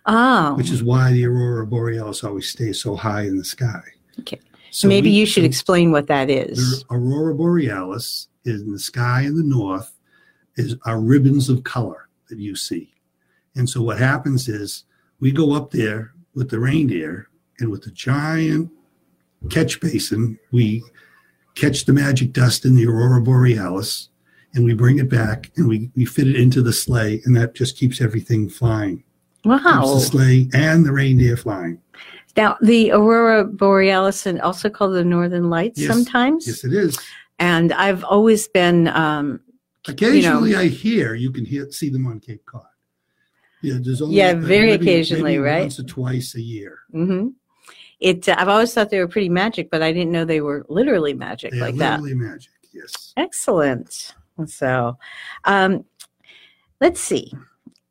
Oh, 0.07 0.55
which 0.55 0.71
is 0.71 0.83
why 0.83 1.13
the 1.13 1.25
aurora 1.27 1.67
borealis 1.67 2.25
always 2.25 2.49
stays 2.51 2.81
so 2.83 2.97
high 2.97 3.23
in 3.23 3.37
the 3.37 3.45
sky. 3.45 3.83
Okay. 4.21 4.41
So 4.71 4.89
maybe 4.89 5.11
we- 5.11 5.15
you 5.17 5.27
should 5.27 5.43
so 5.45 5.47
explain 5.47 5.93
what 5.93 6.09
that 6.09 6.29
is. 6.29 6.85
the 6.89 6.95
aurora 6.97 7.35
borealis 7.37 8.29
is 8.45 8.63
in 8.63 8.73
the 8.73 8.79
sky 8.81 9.23
in 9.23 9.37
the 9.37 9.45
north 9.45 9.93
is 10.57 10.75
are 10.87 11.01
ribbons 11.01 11.49
of 11.49 11.63
color 11.63 12.09
that 12.31 12.39
you 12.39 12.57
see. 12.57 12.93
And 13.59 13.69
so 13.69 13.83
what 13.83 13.99
happens 13.99 14.49
is 14.49 14.85
we 15.21 15.33
go 15.33 15.53
up 15.53 15.73
there 15.73 16.13
with 16.35 16.49
the 16.49 16.61
reindeer 16.61 17.29
and 17.59 17.71
with 17.71 17.83
the 17.83 17.91
giant 17.91 18.71
catch 19.51 19.81
basin, 19.81 20.39
we 20.53 20.83
catch 21.57 21.85
the 21.85 21.93
magic 21.93 22.33
dust 22.33 22.65
in 22.65 22.77
the 22.77 22.87
aurora 22.87 23.21
borealis 23.21 24.09
and 24.55 24.65
we 24.65 24.75
bring 24.75 24.99
it 24.99 25.11
back 25.11 25.51
and 25.57 25.69
we, 25.69 25.91
we 25.97 26.05
fit 26.05 26.29
it 26.29 26.37
into 26.37 26.63
the 26.63 26.73
sleigh 26.73 27.21
and 27.25 27.37
that 27.37 27.55
just 27.55 27.77
keeps 27.77 28.01
everything 28.01 28.49
flying. 28.49 28.99
Keeps 29.43 29.65
Wow. 29.65 29.95
the 29.95 30.01
sleigh 30.01 30.49
and 30.55 30.87
the 30.87 30.93
reindeer 30.93 31.37
flying. 31.37 31.81
Now, 32.37 32.57
the 32.61 32.93
aurora 32.93 33.45
borealis, 33.45 34.25
and 34.25 34.41
also 34.41 34.71
called 34.71 34.95
the 34.95 35.05
northern 35.05 35.51
lights, 35.51 35.81
Yes. 35.81 35.91
sometimes. 35.93 36.47
Yes, 36.47 36.63
it 36.63 36.73
is. 36.73 36.97
And 37.41 37.73
I've 37.73 38.05
always 38.05 38.47
been 38.47 38.87
um, 38.89 39.41
Occasionally, 39.89 40.55
I 40.55 40.67
hear 40.69 41.15
you 41.15 41.33
can 41.33 41.45
hear 41.45 41.69
see 41.73 41.89
them 41.89 42.07
on 42.07 42.21
Cape 42.21 42.45
Cod. 42.47 42.68
Yeah, 43.63 43.79
there's 43.81 44.01
only 44.03 44.17
Yeah, 44.17 44.35
very 44.35 44.71
maybe- 44.71 44.85
occasionally, 44.85 45.23
maybe 45.33 45.39
right? 45.39 45.61
Once 45.63 45.79
or 45.81 45.85
twice 45.85 46.35
a 46.35 46.41
year. 46.41 46.79
Mm-hmm. 46.95 47.29
It. 48.01 48.29
Uh, 48.29 48.37
I've 48.39 48.49
always 48.49 48.73
thought 48.73 48.91
they 48.91 49.01
were 49.01 49.09
pretty 49.09 49.29
magic, 49.29 49.71
but 49.71 49.83
I 49.83 49.93
didn't 49.93 50.13
know 50.13 50.25
they 50.25 50.41
were 50.41 50.65
literally 50.69 51.15
magic 51.15 51.51
They 51.53 51.61
like 51.61 51.75
are 51.75 51.79
that. 51.79 52.01
literally 52.01 52.15
magic. 52.29 52.53
Yes. 52.73 53.13
Excellent. 53.17 54.15
So, 54.47 54.97
um, 55.45 55.85
let's 56.81 57.01
see. 57.01 57.33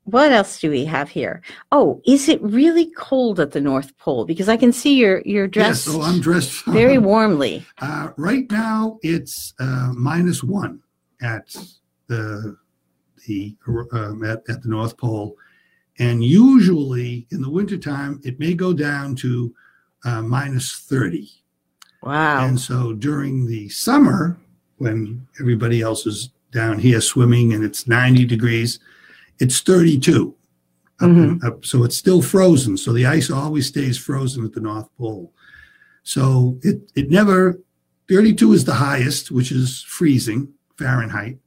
what 0.06 0.32
else 0.32 0.62
do 0.62 0.70
we 0.70 0.86
have 0.86 1.10
here? 1.10 1.42
Oh, 1.74 2.02
is 2.06 2.30
it 2.30 2.42
really 2.42 2.90
cold 2.92 3.42
at 3.42 3.52
the 3.52 3.60
North 3.60 3.98
Pole? 3.98 4.24
Because 4.24 4.48
I 4.48 4.56
can 4.56 4.72
see 4.72 4.94
you're 4.96 5.22
you're 5.26 5.48
dressed 5.50 5.88
Yes, 5.88 5.96
so 5.96 6.02
I'm 6.02 6.22
dressed 6.22 6.64
very 6.68 6.98
warmly. 6.98 7.66
Uh, 7.82 8.12
right 8.16 8.50
now, 8.50 9.00
it's 9.02 9.54
uh, 9.60 9.92
minus 9.94 10.42
one 10.42 10.80
at 11.22 11.54
the 12.08 12.56
the 13.28 13.58
um, 13.92 14.24
at, 14.24 14.42
at 14.48 14.64
the 14.64 14.70
North 14.70 14.96
Pole, 14.96 15.36
and 16.00 16.24
usually 16.24 17.28
in 17.32 17.42
the 17.42 17.50
wintertime 17.50 18.22
it 18.24 18.40
may 18.40 18.54
go 18.54 18.74
down 18.74 19.16
to 19.18 19.54
uh, 20.06 20.22
minus 20.22 20.74
thirty. 20.74 21.30
Wow. 22.04 22.46
And 22.46 22.60
so 22.60 22.94
during 22.94 23.48
the 23.48 23.68
summer, 23.70 24.38
when 24.78 25.28
everybody 25.40 25.82
else 25.82 26.06
is 26.06 26.30
down 26.52 26.80
here 26.80 27.02
swimming 27.02 27.54
and 27.54 27.64
it's 27.64 27.88
ninety 27.88 28.26
degrees, 28.26 28.80
it's 29.40 29.60
thirty-two. 29.62 30.34
Up 31.00 31.10
in- 31.10 31.40
up- 31.44 31.64
so 31.66 31.84
it's 31.84 31.98
still 31.98 32.22
frozen. 32.22 32.76
So 32.78 32.92
the 32.94 33.06
ice 33.06 33.30
always 33.30 33.68
stays 33.68 33.98
frozen 33.98 34.44
at 34.46 34.54
the 34.54 34.62
North 34.62 34.90
Pole. 34.98 35.32
So 36.04 36.58
it 36.64 36.90
it 36.96 37.10
never 37.10 37.60
32 38.10 38.54
is 38.54 38.64
the 38.64 38.74
highest, 38.74 39.32
which 39.32 39.52
is 39.52 39.84
freezing 39.86 40.48
Fahrenheit, 40.78 41.38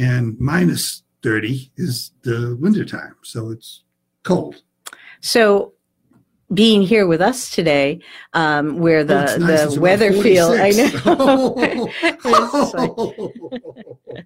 and 0.00 0.36
minus 0.40 1.03
30 1.28 1.70
is 1.78 2.12
the 2.22 2.56
wintertime. 2.60 3.14
So 3.22 3.50
it's 3.50 3.82
cold. 4.24 4.62
So, 5.22 5.72
being 6.52 6.82
here 6.82 7.06
with 7.06 7.22
us 7.22 7.48
today, 7.50 8.00
um, 8.34 8.76
where 8.78 8.98
Oh, 9.00 9.04
the 9.04 9.22
it's 9.24 9.38
nice. 9.38 9.74
The 9.74 9.80
weather 9.80 10.12
field, 10.12 10.58
I 10.60 10.70
know. 10.70 11.54
Like- 11.56 11.78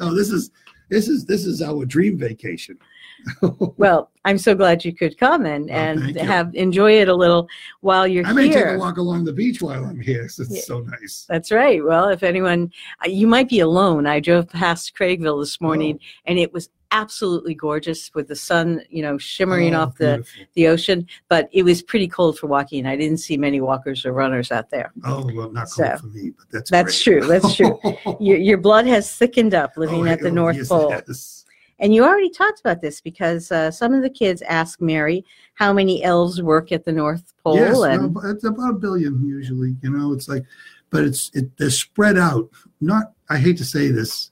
oh, 0.00 0.14
this 0.14 0.30
is 0.30 0.50
this 0.88 1.08
is 1.08 1.26
this 1.26 1.44
is 1.44 1.60
our 1.60 1.84
dream 1.84 2.16
vacation. 2.16 2.78
well, 3.76 4.10
I'm 4.24 4.38
so 4.38 4.54
glad 4.54 4.84
you 4.84 4.92
could 4.94 5.18
come 5.18 5.46
and 5.46 5.70
Oh, 5.70 5.74
and 5.74 6.16
have 6.20 6.54
enjoy 6.54 7.00
it 7.00 7.08
a 7.08 7.14
little 7.14 7.48
while 7.80 8.06
you're 8.06 8.24
here. 8.24 8.30
I 8.30 8.34
may 8.34 8.50
take 8.52 8.66
a 8.76 8.78
walk 8.78 8.96
along 8.98 9.24
the 9.24 9.32
beach 9.32 9.60
while 9.62 9.84
I'm 9.84 10.00
here. 10.00 10.28
So 10.28 10.42
it's 10.42 10.54
Yeah. 10.54 10.60
so 10.62 10.80
nice. 10.80 11.26
That's 11.28 11.50
right. 11.50 11.82
Well, 11.84 12.08
if 12.08 12.22
anyone, 12.22 12.72
uh, 13.04 13.08
you 13.08 13.26
might 13.26 13.48
be 13.48 13.60
alone. 13.60 14.06
I 14.06 14.20
drove 14.20 14.48
past 14.48 14.94
Craigville 14.96 15.40
this 15.42 15.60
morning, 15.60 15.98
and 16.26 16.38
it 16.38 16.52
was 16.52 16.70
absolutely 16.90 17.54
gorgeous 17.54 18.10
with 18.14 18.28
the 18.28 18.34
sun, 18.36 18.80
you 18.88 19.02
know, 19.02 19.18
shimmering 19.18 19.74
Oh, 19.74 19.80
off 19.80 19.98
the 19.98 20.14
beautiful. 20.16 20.44
the 20.54 20.68
ocean. 20.68 21.06
But 21.28 21.48
it 21.52 21.62
was 21.62 21.82
pretty 21.82 22.08
cold 22.08 22.38
for 22.38 22.46
walking. 22.46 22.86
I 22.86 22.96
didn't 22.96 23.18
see 23.18 23.36
many 23.36 23.60
walkers 23.60 24.06
or 24.06 24.12
runners 24.12 24.50
out 24.50 24.70
there. 24.70 24.92
Oh 25.04 25.28
well, 25.34 25.50
not 25.50 25.68
So, 25.68 25.84
cold 25.84 26.00
for 26.00 26.06
me, 26.06 26.30
but 26.30 26.46
that's 26.50 26.70
that's 26.70 27.02
great. 27.04 27.20
true, 27.20 27.26
that's 27.28 27.54
true. 27.56 27.78
Your, 28.20 28.38
your 28.38 28.58
blood 28.58 28.86
has 28.86 29.14
thickened 29.14 29.54
up 29.54 29.72
living 29.76 30.08
Oh, 30.08 30.12
at 30.12 30.20
the 30.20 30.30
oh, 30.30 30.34
North 30.34 30.56
yes, 30.56 30.68
Pole. 30.68 30.90
has. 30.92 31.44
And 31.80 31.94
you 31.94 32.04
already 32.04 32.30
talked 32.30 32.60
about 32.60 32.80
this 32.80 33.00
because 33.00 33.52
uh, 33.52 33.70
some 33.70 33.94
of 33.94 34.02
the 34.02 34.10
kids 34.10 34.42
ask 34.42 34.80
Mary 34.80 35.24
how 35.54 35.72
many 35.72 36.02
elves 36.02 36.42
work 36.42 36.72
at 36.72 36.84
the 36.84 36.92
North 36.92 37.32
Pole. 37.42 37.56
Yes, 37.56 37.80
and 37.82 38.14
no, 38.14 38.20
it's 38.24 38.44
about 38.44 38.70
a 38.70 38.78
billion 38.78 39.24
usually. 39.26 39.76
You 39.82 39.90
know, 39.90 40.12
it's 40.12 40.28
like, 40.28 40.44
but 40.90 41.04
it's 41.04 41.30
it 41.34 41.56
they're 41.56 41.70
spread 41.70 42.18
out. 42.18 42.50
Not, 42.80 43.12
I 43.30 43.38
hate 43.38 43.58
to 43.58 43.64
say 43.64 43.88
this, 43.88 44.30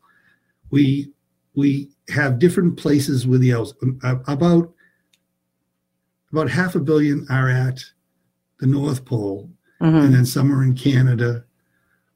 we 0.70 1.10
we 1.54 1.90
have 2.08 2.38
different 2.38 2.76
places 2.76 3.26
with 3.26 3.40
the 3.40 3.52
elves. 3.52 3.74
Um, 3.82 3.98
uh, 4.02 4.16
About 4.26 4.72
about 6.32 6.50
half 6.50 6.74
a 6.74 6.80
billion 6.80 7.26
are 7.30 7.48
at 7.48 7.78
the 8.58 8.66
North 8.66 9.04
Pole, 9.04 9.48
Mhm. 9.80 10.04
and 10.04 10.14
then 10.14 10.26
some 10.26 10.52
are 10.52 10.62
in 10.64 10.74
Canada, 10.74 11.44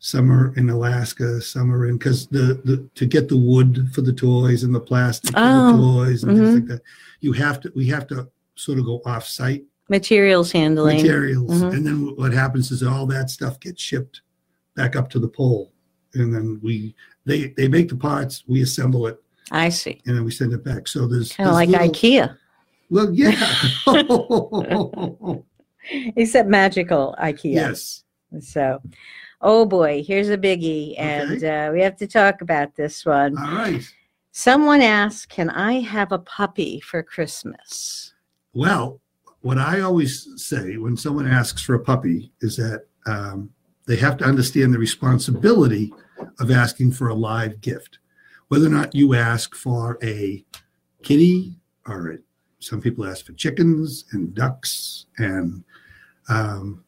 some 0.03 0.33
are 0.33 0.55
in 0.57 0.71
Alaska, 0.71 1.41
some 1.43 1.71
are 1.73 1.87
in 1.87 1.99
because 1.99 2.27
the, 2.29 2.61
the 2.65 2.89
to 2.95 3.05
get 3.07 3.29
the 3.29 3.37
wood 3.37 3.91
for 3.93 4.01
the 4.01 4.13
toys 4.13 4.63
and 4.65 4.75
the 4.75 4.81
plastic 4.81 5.31
for 5.33 5.39
Oh, 5.41 5.73
the 5.73 5.79
toys 5.79 6.25
and 6.25 6.33
mhm. 6.33 6.37
things 6.41 6.55
like 6.55 6.67
that. 6.69 6.83
You 7.21 7.33
have 7.33 7.61
to 7.61 7.73
we 7.77 7.87
have 7.89 8.07
to 8.09 8.29
sort 8.55 8.79
of 8.79 8.87
go 8.87 9.03
off 9.05 9.27
site 9.27 9.65
materials 9.91 10.51
handling. 10.53 10.97
materials. 10.97 11.51
Mhm. 11.63 11.75
And 11.75 11.87
then 11.87 12.17
what 12.17 12.33
happens 12.33 12.71
is 12.71 12.83
all 12.83 13.07
that 13.07 13.29
stuff 13.31 13.61
gets 13.61 13.83
shipped 13.83 14.23
back 14.75 14.97
up 14.97 15.11
to 15.11 15.19
the 15.19 15.29
pole. 15.29 15.73
And 16.15 16.35
then 16.35 16.59
we 16.63 16.95
they 17.27 17.49
they 17.57 17.69
make 17.69 17.89
the 17.91 17.97
parts, 17.97 18.43
we 18.49 18.63
assemble 18.63 19.07
it, 19.07 19.23
I 19.51 19.69
see. 19.69 20.01
and 20.07 20.17
then 20.17 20.25
we 20.25 20.31
send 20.31 20.53
it 20.55 20.65
back. 20.65 20.89
So 20.89 21.07
there's 21.07 21.33
Kind 21.33 21.49
of 21.51 21.55
like 21.55 21.69
little- 21.69 21.89
IKEA, 21.89 22.37
Well, 22.89 23.13
yeah. 23.13 23.37
except 26.17 26.49
magical 26.49 27.15
IKEA. 27.21 27.55
yes. 27.55 28.05
So, 28.41 28.81
oh 29.41 29.65
boy, 29.65 30.03
here's 30.07 30.29
a 30.29 30.39
biggie, 30.39 30.95
and 30.99 31.43
uh, 31.43 31.71
we 31.73 31.81
have 31.81 31.97
to 31.97 32.07
talk 32.07 32.43
about 32.43 32.77
this 32.77 33.05
one. 33.05 33.37
All 33.39 33.55
right. 33.55 33.83
Someone 34.33 34.83
asked, 34.83 35.29
"Can 35.29 35.51
I 35.51 35.81
have 35.81 36.13
a 36.13 36.19
puppy 36.19 36.81
for 36.81 37.03
Christmas?" 37.03 38.15
Well, 38.53 39.01
what 39.41 39.59
I 39.59 39.81
always 39.81 40.29
say 40.37 40.77
when 40.77 40.97
someone 40.97 41.27
asks 41.27 41.63
for 41.63 41.75
a 41.75 41.81
puppy 41.81 42.33
is 42.41 42.57
that 42.57 42.87
um, 43.07 43.51
they 43.87 43.97
have 43.97 44.17
to 44.19 44.25
understand 44.25 44.75
the 44.75 44.79
responsibility 44.79 45.93
of 46.39 46.51
asking 46.51 46.93
for 46.93 47.09
a 47.09 47.15
live 47.15 47.61
gift. 47.61 47.99
Whether 48.49 48.67
or 48.67 48.71
not 48.71 48.95
you 48.95 49.15
ask 49.15 49.55
for 49.55 49.99
a 50.03 50.45
kitty 51.03 51.57
or 51.87 52.13
a, 52.13 52.19
some 52.59 52.81
people 52.81 53.07
ask 53.07 53.25
for 53.25 53.33
chickens 53.33 54.05
and 54.13 54.35
ducks 54.35 55.07
and 55.19 55.65
um, 56.29 56.85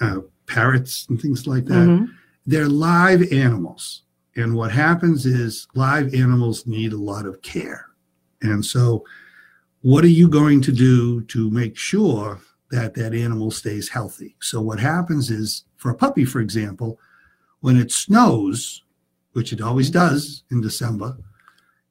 uh, 0.00 0.20
parrots 0.54 1.06
and 1.08 1.20
things 1.20 1.46
like 1.46 1.66
that 1.66 1.88
Mhm. 1.88 2.08
they're 2.46 2.68
live 2.68 3.22
animals. 3.32 4.02
And 4.36 4.54
what 4.54 4.72
happens 4.72 5.26
is 5.26 5.66
live 5.74 6.14
animals 6.14 6.66
need 6.66 6.92
a 6.92 7.04
lot 7.12 7.26
of 7.26 7.42
care. 7.42 7.86
And 8.42 8.64
so, 8.64 9.04
what 9.82 10.04
are 10.04 10.16
you 10.20 10.28
going 10.28 10.60
to 10.62 10.72
do 10.72 11.22
to 11.34 11.50
make 11.50 11.76
sure 11.76 12.40
that 12.70 12.94
that 12.94 13.12
animal 13.14 13.50
stays 13.50 13.88
healthy? 13.88 14.36
So, 14.40 14.60
what 14.60 14.80
happens 14.80 15.30
is 15.30 15.64
for 15.76 15.90
a 15.90 15.94
puppy, 16.04 16.24
for 16.24 16.40
example, 16.40 16.98
when 17.60 17.76
it 17.76 17.90
snows, 17.92 18.82
which 19.32 19.52
it 19.52 19.60
always 19.60 19.90
does 19.90 20.44
in 20.50 20.60
December, 20.60 21.16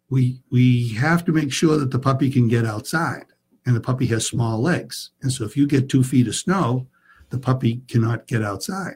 we, 0.09 0.41
we 0.49 0.89
have 1.05 1.23
to 1.25 1.31
make 1.31 1.51
sure 1.53 1.77
that 1.77 1.91
the 1.91 1.99
puppy 1.99 2.29
can 2.31 2.47
get 2.47 2.65
outside. 2.65 3.25
And 3.65 3.75
the 3.75 3.81
puppy 3.89 4.07
has 4.07 4.25
small 4.25 4.59
legs. 4.61 5.11
And 5.21 5.31
so, 5.31 5.43
if 5.45 5.55
you 5.57 5.67
get 5.67 5.89
two 5.89 6.03
feet 6.03 6.27
of 6.27 6.35
snow, 6.35 6.87
the 7.29 7.39
puppy 7.39 7.81
cannot 7.87 8.27
get 8.27 8.43
outside. 8.43 8.95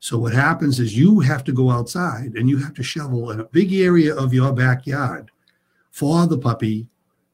So 0.00 0.18
what 0.18 0.34
happens 0.34 0.80
is 0.80 0.96
you 0.96 1.20
have 1.20 1.44
to 1.44 1.52
go 1.52 1.70
outside 1.70 2.32
and 2.34 2.48
you 2.48 2.58
have 2.58 2.74
to 2.74 2.82
shovel 2.82 3.30
in 3.30 3.40
a 3.40 3.44
big 3.44 3.72
area 3.72 4.14
of 4.14 4.34
your 4.34 4.52
backyard 4.52 5.30
for 5.90 6.26
the 6.26 6.36
puppy 6.36 6.88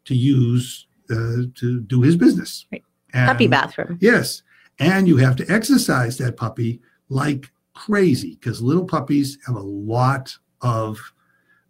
to 0.05 0.15
use 0.15 0.87
uh, 1.11 1.51
to 1.57 1.81
do 1.81 2.03
his 2.03 2.17
business. 2.17 2.67
Right. 2.71 2.85
And- 3.13 3.29
Puppy 3.29 3.49
bathroom. 3.49 3.99
Yes, 4.01 4.43
and 4.79 5.09
you 5.09 5.17
have 5.17 5.35
to 5.37 5.51
exercise 5.51 6.17
that 6.19 6.37
puppy 6.37 6.81
like 7.09 7.51
crazy 7.75 8.37
because 8.37 8.63
little 8.63 8.85
puppies 8.85 9.39
have 9.47 9.57
a 9.57 9.61
lot 9.61 10.37
of 10.61 10.99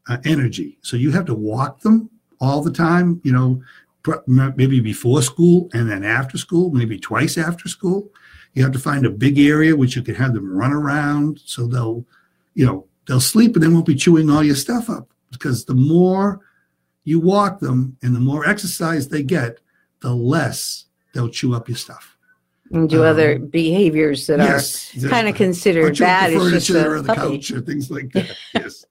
uh, 0.08 0.18
energy. 0.24 0.78
So 0.82 0.96
you 0.96 1.10
have 1.12 1.24
to 1.26 1.34
walk 1.34 1.80
them 1.80 2.10
all 2.40 2.62
the 2.62 2.72
time. 2.72 3.20
You 3.24 3.32
know, 3.32 3.62
maybe 4.26 4.80
before 4.80 5.22
school 5.22 5.70
and 5.72 5.90
then 5.90 6.04
after 6.04 6.36
school, 6.38 6.70
maybe 6.70 6.98
twice 6.98 7.38
after 7.38 7.68
school. 7.68 8.10
You 8.54 8.62
have 8.64 8.72
to 8.72 8.78
find 8.78 9.06
a 9.06 9.10
big 9.10 9.38
area 9.38 9.76
which 9.76 9.94
you 9.96 10.02
can 10.02 10.14
have 10.16 10.34
them 10.34 10.50
run 10.52 10.72
around 10.72 11.40
so 11.44 11.66
they'll, 11.66 12.04
you 12.54 12.66
know, 12.66 12.86
they'll 13.06 13.20
sleep 13.20 13.54
and 13.54 13.62
they 13.62 13.68
won't 13.68 13.86
be 13.86 13.94
chewing 13.94 14.28
all 14.30 14.42
your 14.42 14.56
stuff 14.56 14.90
up. 14.90 15.08
Because 15.30 15.64
the 15.64 15.74
more 15.74 16.40
you 17.04 17.20
walk 17.20 17.60
them 17.60 17.96
and 18.02 18.14
the 18.14 18.20
more 18.20 18.44
exercise 18.48 19.08
they 19.08 19.22
get, 19.22 19.58
the 20.00 20.12
less 20.14 20.86
they'll 21.14 21.28
chew 21.28 21.54
up 21.54 21.68
your 21.68 21.76
stuff. 21.76 22.16
And 22.72 22.88
do 22.88 23.02
Um, 23.02 23.08
other 23.08 23.38
behaviors 23.38 24.26
that 24.28 24.38
yes, 24.38 25.04
are 25.04 25.08
kind 25.08 25.28
of 25.28 25.34
considered 25.34 25.98
bad. 25.98 26.32
It's 26.32 26.50
just 26.50 26.68
furniture 26.68 26.94
a 26.94 26.98
or 26.98 27.02
the 27.02 27.14
puppy. 27.14 27.36
couch 27.36 27.50
or 27.52 27.60
things 27.60 27.90
like 27.90 28.12
that. 28.14 28.36
Yes. 28.54 28.84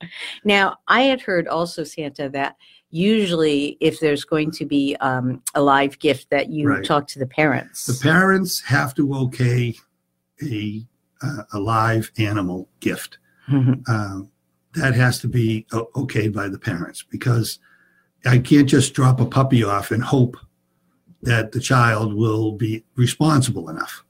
Now, 0.44 0.78
I 0.88 1.02
had 1.04 1.22
heard 1.22 1.48
also, 1.48 1.84
Santa, 1.84 2.30
that 2.30 2.56
usually 2.92 3.78
if 3.80 4.00
there's 4.00 4.24
going 4.26 4.52
to 4.52 4.66
be 4.66 4.96
um, 5.00 5.42
a 5.56 5.62
live 5.62 6.00
gift, 6.00 6.30
that 6.32 6.50
you 6.50 6.68
Right. 6.70 6.84
talk 6.84 7.08
to 7.08 7.20
the 7.20 7.28
parents. 7.28 7.86
the 7.86 8.00
parents 8.02 8.62
have 8.62 8.94
to 8.96 9.14
okay 9.16 9.76
a 10.44 10.86
uh, 11.22 11.44
a 11.54 11.60
live 11.60 12.12
animal 12.18 12.70
gift. 12.80 13.18
Mhm. 13.50 13.88
um, 13.90 14.30
that 14.76 14.94
has 14.94 15.18
to 15.20 15.28
be 15.28 15.66
okayed 15.72 16.32
by 16.32 16.48
the 16.48 16.60
parents 16.60 17.04
because 17.10 17.58
I 18.26 18.38
can't 18.38 18.70
just 18.70 18.94
drop 18.94 19.20
a 19.20 19.26
puppy 19.26 19.64
off 19.64 19.90
and 19.90 20.04
hope 20.04 20.38
that 21.24 21.52
the 21.52 21.60
child 21.60 22.14
will 22.14 22.52
be 22.52 22.84
responsible 22.96 23.68
enough. 23.70 24.04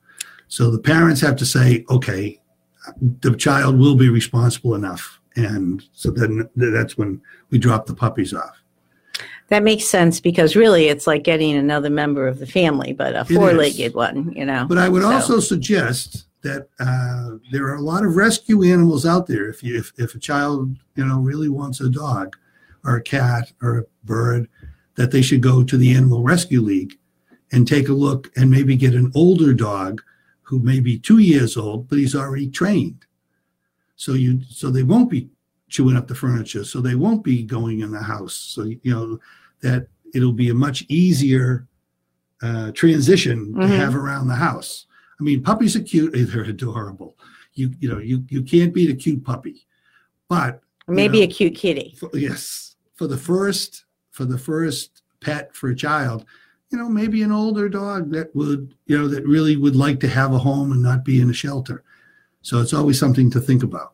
So 0.50 0.69
the 0.69 0.79
parents 0.79 1.21
have 1.21 1.38
to 1.38 1.45
say, 1.45 1.86
okay, 1.89 2.41
the 3.21 3.33
child 3.38 3.79
will 3.79 3.95
be 3.95 4.09
responsible 4.09 4.75
enough. 4.75 5.21
And 5.38 5.81
so 5.93 6.12
then 6.12 6.50
that's 6.55 6.98
when 6.98 7.21
we 7.50 7.57
drop 7.57 7.86
the 7.86 7.95
puppies 7.95 8.33
off. 8.33 8.58
That 9.50 9.63
makes 9.63 9.86
sense 9.86 10.20
because 10.20 10.56
really 10.56 10.88
it's 10.88 11.08
like 11.08 11.24
getting 11.24 11.56
another 11.56 11.89
member 11.89 12.27
of 12.27 12.39
the 12.39 12.46
family, 12.46 12.94
but 12.94 13.15
a 13.15 13.25
four 13.25 13.53
legged 13.53 13.96
one, 13.96 14.32
you 14.34 14.46
know. 14.46 14.65
But 14.68 14.77
I 14.77 14.89
would 14.89 15.01
So- 15.01 15.12
also 15.12 15.39
suggest 15.39 16.25
that 16.41 16.70
uh, 16.79 17.38
there 17.51 17.65
are 17.65 17.75
a 17.75 17.82
lot 17.82 18.06
of 18.06 18.15
rescue 18.15 18.63
animals 18.63 19.06
out 19.06 19.27
there. 19.27 19.50
If 19.50 19.62
you 19.63 19.77
if, 19.77 19.91
if 19.98 20.15
a 20.15 20.20
child 20.20 20.77
you 20.96 21.06
know 21.06 21.20
really 21.20 21.50
wants 21.50 21.82
a 21.82 21.89
dog 21.89 22.36
or 22.86 22.96
a 22.96 23.01
cat 23.01 23.51
or 23.62 23.79
a 23.79 23.84
bird, 24.06 24.48
that 24.96 25.12
they 25.12 25.22
should 25.22 25.41
go 25.41 25.63
to 25.63 25.77
the 25.77 25.94
Animal 25.94 26.24
Rescue 26.24 26.62
League 26.62 26.98
and 27.51 27.68
take 27.68 27.89
a 27.89 27.94
look 27.94 28.32
and 28.38 28.50
maybe 28.51 28.75
get 28.75 28.94
an 28.94 29.12
older 29.15 29.53
dog 29.53 30.01
who 30.44 30.60
may 30.60 30.79
be 30.79 30.98
two 30.98 31.18
years 31.18 31.58
old, 31.58 31.89
but 31.89 31.98
he's 31.98 32.15
already 32.15 32.50
trained. 32.50 33.06
So 33.96 34.13
you 34.13 34.41
so 34.50 34.70
they 34.70 34.84
won't 34.84 35.10
be 35.10 35.29
chewing 35.69 35.95
up 35.95 36.07
the 36.07 36.15
furniture, 36.15 36.63
so 36.63 36.81
they 36.81 36.95
won't 36.95 37.23
be 37.23 37.43
going 37.43 37.79
in 37.81 37.91
the 37.91 38.01
house. 38.01 38.33
So 38.35 38.63
you 38.63 38.79
know 38.85 39.19
that 39.61 39.88
it'll 40.13 40.33
be 40.33 40.49
a 40.49 40.53
much 40.53 40.83
easier 40.89 41.67
uh, 42.41 42.71
transition 42.71 43.53
to 43.53 43.59
Mhm. 43.59 43.77
have 43.77 43.95
around 43.95 44.27
the 44.27 44.35
house. 44.35 44.85
I 45.19 45.23
mean, 45.23 45.43
puppies 45.43 45.75
are 45.75 45.81
cute; 45.81 46.13
they're 46.31 46.43
adorable. 46.43 47.17
You 47.53 47.71
you 47.79 47.89
know 47.89 47.99
you 47.99 48.25
you 48.29 48.41
can't 48.43 48.73
beat 48.73 48.89
a 48.89 48.95
cute 48.95 49.23
puppy, 49.23 49.65
but 50.27 50.61
Maybe 50.88 51.19
know, 51.19 51.25
a 51.25 51.27
cute 51.27 51.53
kitty. 51.55 51.95
for, 51.99 52.09
yes, 52.17 52.75
for 52.95 53.05
the 53.07 53.17
first 53.17 53.85
for 54.11 54.25
the 54.25 54.38
first 54.38 55.03
pet 55.21 55.53
for 55.55 55.69
a 55.69 55.75
child, 55.75 56.25
you 56.71 56.77
know, 56.77 56.89
maybe 56.89 57.21
an 57.21 57.31
older 57.31 57.69
dog 57.69 58.11
that 58.11 58.35
would 58.35 58.73
you 58.88 58.97
know 58.97 59.07
that 59.07 59.25
really 59.27 59.55
would 59.55 59.75
like 59.75 59.99
to 59.99 60.07
have 60.07 60.33
a 60.33 60.39
home 60.39 60.71
and 60.71 60.81
not 60.81 61.03
be 61.05 61.21
in 61.21 61.29
a 61.29 61.33
shelter. 61.33 61.83
So 62.41 62.61
it's 62.61 62.73
always 62.73 62.97
something 62.97 63.29
to 63.31 63.39
think 63.41 63.63
about. 63.63 63.93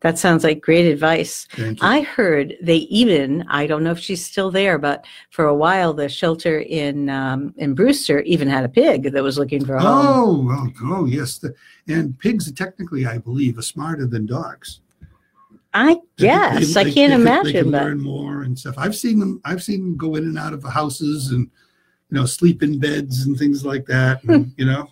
That 0.00 0.16
sounds 0.16 0.44
like 0.44 0.60
great 0.60 0.86
advice. 0.86 1.48
I 1.80 2.02
heard 2.02 2.54
they 2.62 2.76
even, 2.76 3.44
I 3.48 3.66
don't 3.66 3.82
know 3.82 3.90
if 3.90 3.98
she's 3.98 4.24
still 4.24 4.50
there, 4.50 4.78
but 4.78 5.04
for 5.30 5.46
a 5.46 5.54
while 5.54 5.92
the 5.92 6.08
shelter 6.08 6.60
in 6.60 7.10
um, 7.10 7.52
in 7.56 7.74
Brewster 7.74 8.20
even 8.20 8.46
had 8.48 8.64
a 8.64 8.68
pig 8.68 9.12
that 9.12 9.22
was 9.24 9.38
looking 9.38 9.64
for 9.64 9.74
a 9.74 9.82
home. 9.82 10.06
Oh, 10.06 10.42
well, 10.46 10.72
oh 11.00 11.04
yes, 11.06 11.38
the, 11.38 11.52
and 11.88 12.16
pigs 12.18 12.50
technically, 12.52 13.06
I 13.06 13.18
believe, 13.18 13.58
are 13.58 13.62
smarter 13.62 14.06
than 14.06 14.24
dogs. 14.26 14.80
I 15.74 15.94
They- 16.16 16.26
guess 16.26 16.74
they- 16.74 16.80
I 16.80 16.84
can't 16.84 16.94
they 16.94 17.14
imagine, 17.14 17.44
They 17.44 17.52
can 17.62 17.70
but 17.72 17.82
learn 17.82 18.00
more 18.00 18.42
and 18.42 18.56
stuff. 18.58 18.76
I've 18.78 18.94
seen 18.96 19.18
them. 19.18 19.40
I've 19.44 19.62
seen 19.62 19.80
them 19.80 19.96
go 19.96 20.14
in 20.14 20.24
and 20.24 20.38
out 20.38 20.52
of 20.52 20.62
houses 20.62 21.30
and 21.32 21.50
you 22.10 22.18
know 22.18 22.24
sleep 22.24 22.62
in 22.62 22.78
beds 22.78 23.26
and 23.26 23.36
things 23.36 23.64
like 23.66 23.84
that. 23.86 24.22
And, 24.24 24.52
you 24.56 24.64
know, 24.64 24.88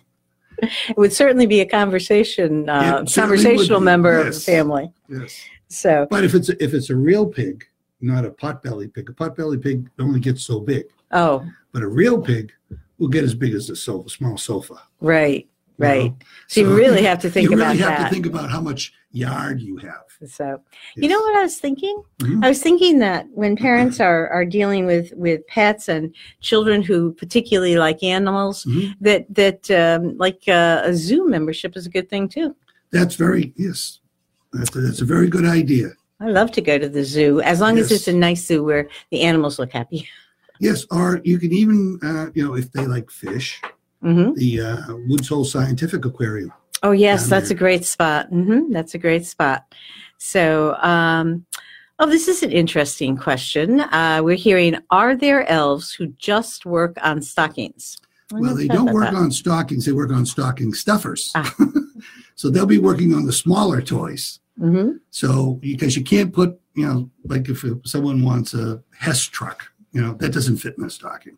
it 0.89 0.97
would 0.97 1.13
certainly 1.13 1.45
be 1.45 1.59
a 1.61 1.65
conversation, 1.65 2.67
uh, 2.69 2.99
It 3.03 3.09
certainly 3.09 3.37
would 3.37 3.43
conversational 3.45 3.79
be, 3.79 3.85
member 3.85 4.19
of 4.19 4.25
yes. 4.27 4.45
the 4.45 4.51
family. 4.51 4.91
yes. 5.09 5.39
So, 5.69 6.07
But 6.09 6.23
if 6.23 6.33
it's 6.33 6.49
a, 6.49 6.63
if 6.63 6.73
it's 6.73 6.89
a 6.89 6.95
real 6.95 7.25
pig, 7.25 7.65
not 8.01 8.25
a 8.25 8.29
potbelly 8.31 8.93
pig, 8.93 9.09
a 9.09 9.13
potbelly 9.13 9.61
pig 9.61 9.89
only 9.99 10.19
gets 10.19 10.41
so 10.43 10.59
big. 10.59 10.85
oh, 11.11 11.45
But 11.73 11.83
a 11.83 11.87
real 11.87 12.21
pig 12.21 12.51
will 12.97 13.09
get 13.09 13.23
as 13.23 13.35
big 13.35 13.53
as 13.53 13.69
a 13.69 13.75
sofa, 13.75 14.09
small 14.09 14.37
sofa. 14.37 14.81
right, 15.01 15.47
right. 15.77 16.13
So 16.47 16.61
you 16.61 16.75
really 16.75 17.03
have 17.03 17.19
to 17.19 17.29
think 17.29 17.49
you 17.49 17.55
about 17.55 17.67
really 17.73 17.79
have 17.79 17.97
that. 17.99 18.07
to 18.09 18.13
think 18.13 18.25
about 18.25 18.49
how 18.49 18.61
much 18.61 18.93
yard 19.11 19.61
you 19.61 19.77
have. 19.77 20.05
So, 20.25 20.59
you 20.95 21.07
know 21.09 21.19
what 21.19 21.37
I 21.37 21.43
was 21.43 21.57
thinking? 21.59 22.01
Mhm. 22.19 22.43
I 22.43 22.49
was 22.49 22.61
thinking 22.61 22.99
that 22.99 23.27
when 23.31 23.55
parents 23.55 23.99
are, 23.99 24.27
are 24.29 24.45
dealing 24.45 24.85
with, 24.85 25.13
with 25.15 25.45
pets 25.47 25.87
and 25.87 26.13
children 26.41 26.81
who 26.81 27.13
particularly 27.13 27.77
like 27.77 28.01
animals, 28.03 28.65
Mhm. 28.65 28.95
that 29.01 29.25
that 29.35 29.69
um, 29.71 30.17
like 30.17 30.41
uh, 30.47 30.81
a 30.83 30.93
zoo 30.95 31.27
membership 31.29 31.77
is 31.77 31.85
a 31.85 31.89
good 31.89 32.09
thing 32.09 32.27
too. 32.27 32.55
That's 32.91 33.15
very 33.15 33.53
yes. 33.57 33.99
That's 34.53 34.75
a, 34.75 34.79
that's 34.81 35.01
a 35.01 35.05
very 35.05 35.27
good 35.27 35.45
idea. 35.45 35.91
I 36.19 36.29
love 36.29 36.51
to 36.53 36.61
go 36.61 36.79
to 36.79 36.89
the 36.89 37.03
zoo 37.03 37.41
as 37.41 37.59
long 37.59 37.77
as 37.77 37.91
it's 37.91 38.07
a 38.07 38.13
nice 38.13 38.43
zoo 38.47 38.63
where 38.63 38.89
the 39.11 39.21
animals 39.21 39.59
look 39.59 39.71
happy. 39.71 40.07
Yes, 40.59 40.85
or 40.89 41.21
you 41.23 41.37
can 41.37 41.53
even 41.53 41.99
uh, 42.01 42.31
you 42.33 42.43
know 42.43 42.55
if 42.55 42.71
they 42.71 42.87
like 42.87 43.11
fish, 43.11 43.61
hmm 44.01 44.33
the 44.33 44.61
uh, 44.61 44.95
Woods 45.07 45.27
Hole 45.27 45.45
Scientific 45.45 46.05
Aquarium. 46.05 46.51
Oh 46.83 46.91
yes, 46.91 47.27
that's 47.27 47.49
a 47.51 47.55
great 47.55 47.85
spot. 47.85 48.29
hmm 48.29 48.71
That's 48.71 48.93
a 48.95 48.97
great 48.99 49.25
spot. 49.25 49.63
So, 50.17 50.75
um, 50.81 51.45
oh, 51.99 52.07
this 52.09 52.27
is 52.27 52.43
an 52.43 52.51
interesting 52.51 53.17
question. 53.17 53.81
Uh, 53.81 54.21
we're 54.23 54.35
hearing: 54.35 54.77
Are 54.89 55.15
there 55.15 55.47
elves 55.49 55.93
who 55.93 56.07
just 56.17 56.65
work 56.65 56.97
on 57.03 57.21
stockings? 57.21 57.97
I 58.33 58.39
Well, 58.39 58.55
they 58.55 58.67
don't 58.67 58.93
work 58.93 59.05
that. 59.05 59.15
on 59.15 59.31
stockings; 59.31 59.85
they 59.85 59.91
work 59.93 60.11
on 60.11 60.25
stocking 60.25 60.73
stuffers. 60.73 61.31
Ah. 61.35 61.53
so 62.35 62.49
they'll 62.49 62.65
be 62.65 62.79
working 62.79 63.13
on 63.13 63.25
the 63.25 63.33
smaller 63.33 63.81
toys. 63.81 64.39
Mhm. 64.59 64.99
So 65.11 65.53
because 65.61 65.95
you 65.95 66.03
can't 66.03 66.33
put 66.33 66.59
you 66.73 66.85
know 66.85 67.09
like 67.25 67.47
if 67.49 67.63
someone 67.85 68.23
wants 68.23 68.53
a 68.53 68.81
Hess 68.97 69.21
truck, 69.23 69.71
you 69.91 70.01
know 70.01 70.13
that 70.15 70.33
doesn't 70.33 70.57
fit 70.57 70.77
in 70.77 70.83
a 70.83 70.89
stocking. 70.89 71.37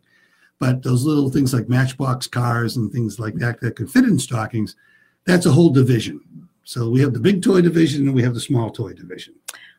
But 0.58 0.82
those 0.82 1.04
little 1.04 1.30
things 1.30 1.54
like 1.54 1.68
Matchbox 1.68 2.26
cars 2.26 2.76
and 2.76 2.92
things 2.92 3.18
like 3.18 3.34
that 3.36 3.60
that 3.60 3.76
could 3.76 3.90
fit 3.90 4.04
in 4.04 4.18
stockings, 4.18 4.76
that's 5.26 5.46
a 5.46 5.52
whole 5.52 5.70
division. 5.70 6.20
So 6.64 6.88
we 6.90 7.00
have 7.00 7.12
the 7.12 7.20
big 7.20 7.42
toy 7.42 7.60
division 7.62 8.06
and 8.06 8.14
we 8.14 8.22
have 8.22 8.34
the 8.34 8.40
small 8.40 8.70
toy 8.70 8.92
division. 8.92 9.34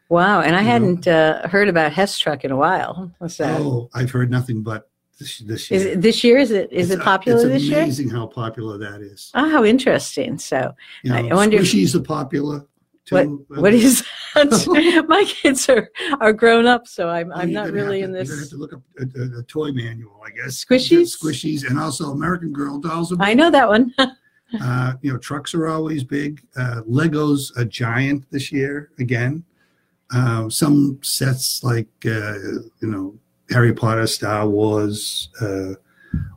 Wow, 0.10 0.41
and 0.41 0.56
I 0.56 0.62
You 0.62 0.67
hadn't 0.67 1.08
uh, 1.08 1.48
heard 1.48 1.70
about 1.70 1.94
Hess 1.94 2.17
Truck 2.20 2.44
in 2.44 2.52
a 2.52 2.58
while. 2.58 3.12
So, 3.28 3.46
Oh, 3.46 3.89
I've 3.94 4.12
heard 4.12 4.30
nothing 4.30 4.62
but 4.62 4.89
this 5.20 5.39
this 5.39 5.72
year. 5.72 5.80
is 5.80 5.86
it 5.86 6.02
this 6.02 6.24
year? 6.24 6.38
Is 6.38 6.52
it 6.52 6.72
is 6.72 6.89
It's- 6.89 7.00
it 7.00 7.04
popular 7.04 7.39
it's 7.39 7.48
this 7.48 7.63
year? 7.63 7.84
amazing 7.84 8.10
how 8.10 8.28
popular 8.28 8.78
that 8.80 9.02
is. 9.02 9.32
Oh, 9.36 9.50
how 9.50 9.63
interesting! 9.63 10.38
So, 10.38 10.74
You 11.04 11.12
know, 11.12 11.17
I 11.30 11.34
wonder 11.34 11.58
if- 11.58 11.63
squishies 11.63 11.96
are 11.96 12.02
popular 12.02 12.65
too. 13.06 13.46
what 13.50 13.74
is 13.74 14.04
that? 14.36 15.06
My 15.08 15.24
kids 15.26 15.70
are 15.70 15.89
are 16.20 16.34
grown 16.34 16.65
up, 16.65 16.88
so 16.88 17.08
I'm 17.08 17.32
I'm 17.32 17.54
not 17.54 17.72
really 17.72 18.02
in 18.02 18.12
this. 18.12 18.28
You're 18.28 18.36
gonna 18.38 18.46
have 18.46 18.50
to 18.50 18.58
look 18.58 18.74
up 18.74 18.82
a, 19.00 19.04
a, 19.38 19.39
a 19.39 19.44
toy 19.44 19.72
manual, 19.72 20.20
I 20.26 20.32
guess. 20.32 20.65
Squishies? 20.65 21.15
squishies, 21.17 21.70
and 21.70 21.80
also 21.80 22.12
American 22.12 22.52
Girl 22.52 22.80
dolls. 22.80 23.13
Are 23.13 23.17
I 23.22 23.34
know 23.34 23.50
that 23.52 23.70
one. 23.70 23.94
Uh, 24.60 24.94
you 25.02 25.12
know, 25.12 25.18
trucks 25.18 25.54
are 25.54 25.68
always 25.68 26.04
big. 26.04 26.42
Uh, 26.58 26.82
Legos 26.90 27.56
a 27.58 27.64
giant 27.66 28.30
this 28.32 28.52
year 28.52 28.90
again. 29.00 29.44
Um, 30.14 30.52
some 30.52 31.00
sets 31.02 31.64
like 31.64 31.88
uh, 32.06 32.38
you 32.82 32.88
know 32.88 33.16
Harry 33.50 33.74
Potter, 33.74 34.08
Star 34.08 34.48
Wars, 34.48 35.30
uh, 35.42 35.74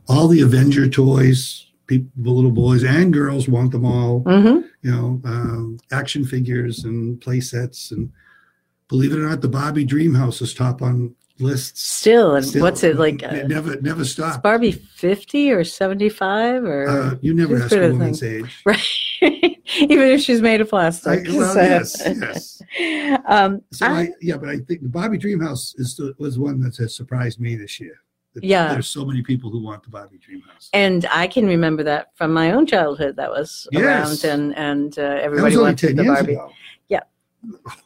all 0.07 0.27
the 0.27 0.41
Avenger 0.41 0.87
toys. 0.87 1.61
People, 1.87 2.09
little 2.33 2.51
boys 2.51 2.83
and 2.83 3.13
girls 3.13 3.47
want 3.47 3.71
them 3.71 3.85
all. 3.85 4.21
hmm 4.21 4.61
You 4.81 4.91
know, 4.91 5.21
um, 5.25 5.77
action 5.91 6.25
figures 6.25 6.83
and 6.83 7.19
play 7.21 7.39
sets, 7.41 7.91
and 7.91 8.11
believe 8.87 9.11
it 9.13 9.19
or 9.19 9.27
not, 9.29 9.41
the 9.41 9.49
Barbie 9.49 9.85
Dream 9.85 10.15
House 10.15 10.41
is 10.41 10.53
top 10.53 10.81
on 10.81 11.13
lists. 11.39 11.81
Still, 11.81 12.35
and 12.35 12.45
Still, 12.45 12.61
what's 12.63 12.83
it 12.83 12.97
like? 12.97 13.21
It 13.23 13.45
Uh, 13.45 13.47
never, 13.47 13.79
never 13.81 14.05
stopped. 14.05 14.41
Barbie 14.43 14.71
fifty 14.71 15.51
or 15.51 15.63
seventy 15.63 16.09
five 16.09 16.63
or 16.63 16.87
Uh, 16.87 17.15
you 17.21 17.33
never 17.33 17.57
ask 17.61 17.75
a 17.75 17.89
woman's 17.91 18.23
age. 18.23 18.61
right? 18.65 18.79
Even 19.21 20.07
if 20.11 20.21
she's 20.21 20.41
made 20.41 20.61
of 20.61 20.67
I, 20.67 20.69
plastic. 20.69 21.25
well, 21.29 21.53
So- 21.53 21.61
yes, 21.61 22.01
yes. 22.05 22.61
Um, 23.27 23.61
So 23.71 23.85
I- 23.85 23.91
I, 24.01 24.09
yeah, 24.21 24.37
but 24.37 24.49
I 24.49 24.57
think 24.59 24.81
the 24.83 24.89
Barbie 24.89 25.17
Dreamhouse 25.17 25.73
is 25.79 25.95
the, 25.95 26.13
was 26.19 26.37
one 26.37 26.59
that 26.61 26.75
has 26.77 26.95
surprised 26.95 27.39
me 27.39 27.55
this 27.55 27.79
year. 27.79 27.95
That 28.33 28.43
Yeah. 28.43 28.73
there's 28.73 28.87
so 28.87 29.05
many 29.05 29.21
people 29.21 29.49
who 29.49 29.63
want 29.63 29.83
the 29.83 29.89
Barbie 29.89 30.19
Dreamhouse. 30.19 30.69
and 30.73 31.05
I 31.11 31.27
can 31.27 31.47
remember 31.47 31.83
that 31.83 32.09
from 32.15 32.33
my 32.33 32.51
own 32.51 32.65
childhood. 32.67 33.15
That 33.15 33.29
was 33.29 33.67
Yes. 33.71 33.81
around, 33.83 34.19
and 34.33 34.57
and 34.57 34.99
uh, 34.99 35.01
everybody 35.21 35.55
wanted 35.57 35.95
the 35.97 36.03
Barbie. 36.03 36.33
ago. 36.33 36.51
Yeah. 36.89 37.03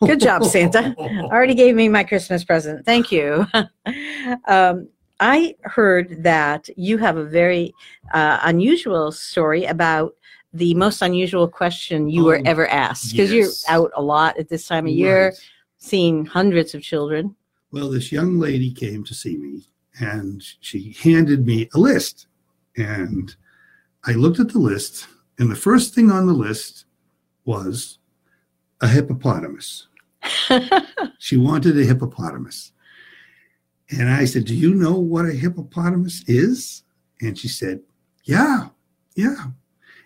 Good 0.06 0.20
job, 0.20 0.44
Santa. 0.46 0.96
Already 1.00 1.56
gave 1.56 1.76
me 1.76 1.90
my 1.90 2.04
Christmas 2.04 2.44
present. 2.44 2.86
Thank 2.86 3.12
you. 3.12 3.46
um, 4.48 4.88
I 5.20 5.56
heard 5.64 6.24
that 6.24 6.70
you 6.78 6.98
have 6.98 7.18
a 7.18 7.26
very 7.26 7.74
uh, 8.14 8.40
unusual 8.44 9.12
story 9.12 9.66
about 9.66 10.14
the 10.54 10.74
most 10.76 11.02
unusual 11.02 11.48
question 11.48 12.10
you 12.10 12.24
were 12.24 12.38
Oh, 12.40 12.44
ever 12.46 12.68
asked 12.68 13.12
because 13.12 13.32
yes. 13.32 13.64
you're 13.68 13.76
out 13.76 13.92
a 13.96 14.02
lot 14.02 14.38
at 14.38 14.50
this 14.50 14.68
time 14.68 14.88
of 14.88 14.94
year, 14.94 15.28
Right. 15.28 15.50
seeing 15.78 16.26
hundreds 16.26 16.74
of 16.74 16.82
children. 16.82 17.36
Well, 17.72 17.90
this 17.90 18.12
young 18.12 18.40
lady 18.40 18.72
came 18.72 19.04
to 19.04 19.14
see 19.14 19.38
me, 19.38 19.68
and 20.00 20.42
she 20.60 20.96
handed 21.04 21.46
me 21.46 21.70
a 21.76 21.78
list, 21.80 22.26
and 22.78 23.36
I 24.06 24.14
looked 24.14 24.40
at 24.40 24.50
the 24.50 24.60
list, 24.60 25.06
and 25.38 25.52
the 25.52 25.56
first 25.56 25.94
thing 25.94 26.10
on 26.10 26.26
the 26.26 26.34
list 26.34 26.86
was 27.46 27.99
a 28.82 28.88
hippopotamus. 28.88 29.88
She 31.22 31.36
wanted 31.36 31.78
a 31.78 31.84
hippopotamus. 31.84 32.72
And 33.92 34.10
I 34.10 34.26
said, 34.26 34.46
Do 34.46 34.56
you 34.56 34.74
know 34.74 34.98
what 34.98 35.26
a 35.26 35.34
hippopotamus 35.34 36.24
is? 36.28 36.84
And 37.22 37.38
she 37.38 37.48
said, 37.48 37.82
Yeah, 38.24 38.70
yeah. 39.16 39.48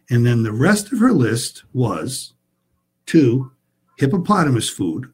And 0.10 0.26
then 0.26 0.44
the 0.44 0.52
rest 0.52 0.92
of 0.92 1.00
her 1.00 1.14
list 1.14 1.64
was 1.72 2.34
two, 3.06 3.52
hippopotamus 3.98 4.70
food, 4.70 5.14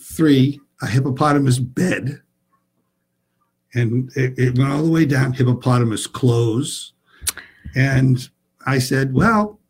three, 0.00 0.60
a 0.82 0.86
hippopotamus 0.86 1.58
bed. 1.58 2.20
And 3.74 4.10
it, 4.16 4.38
it 4.38 4.58
went 4.58 4.70
all 4.70 4.82
the 4.82 4.90
way 4.90 5.04
down, 5.04 5.34
hippopotamus 5.34 6.06
clothes. 6.06 6.94
And 7.74 8.28
I 8.66 8.78
said, 8.78 9.12
Well, 9.12 9.60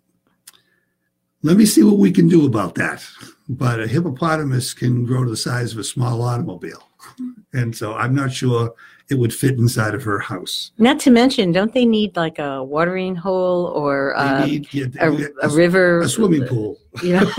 let 1.45 1.57
me 1.57 1.65
see 1.65 1.85
what 1.85 1.99
we 1.99 2.11
can 2.11 2.27
do 2.27 2.47
about 2.47 2.75
that 2.75 3.07
but 3.49 3.81
a 3.81 3.87
hippopotamus 3.87 4.73
can 4.73 5.05
grow 5.05 5.25
to 5.25 5.31
the 5.31 5.37
size 5.37 5.73
of 5.73 5.79
a 5.79 5.85
small 5.85 6.23
automobile. 6.23 6.89
And 7.53 7.77
so 7.77 7.95
I'm 7.95 8.15
not 8.15 8.33
sure 8.33 8.75
it 9.11 9.17
would 9.17 9.35
fit 9.35 9.59
inside 9.59 9.95
of 9.95 10.03
her 10.05 10.19
house. 10.19 10.73
Not 10.79 10.99
to 11.01 11.11
mention, 11.11 11.53
don't 11.53 11.75
they 11.75 11.85
need 11.85 12.17
like 12.17 12.39
a 12.39 12.65
watering 12.65 13.15
hole 13.15 13.67
or 13.67 14.17
uh, 14.17 14.47
need 14.47 14.73
yeah, 14.73 14.87
a, 15.01 15.13
a, 15.13 15.29
a 15.43 15.49
river? 15.51 16.01
a 16.01 16.09
swimming 16.09 16.47
pool. 16.47 16.79
You 17.03 17.15
know? 17.21 17.31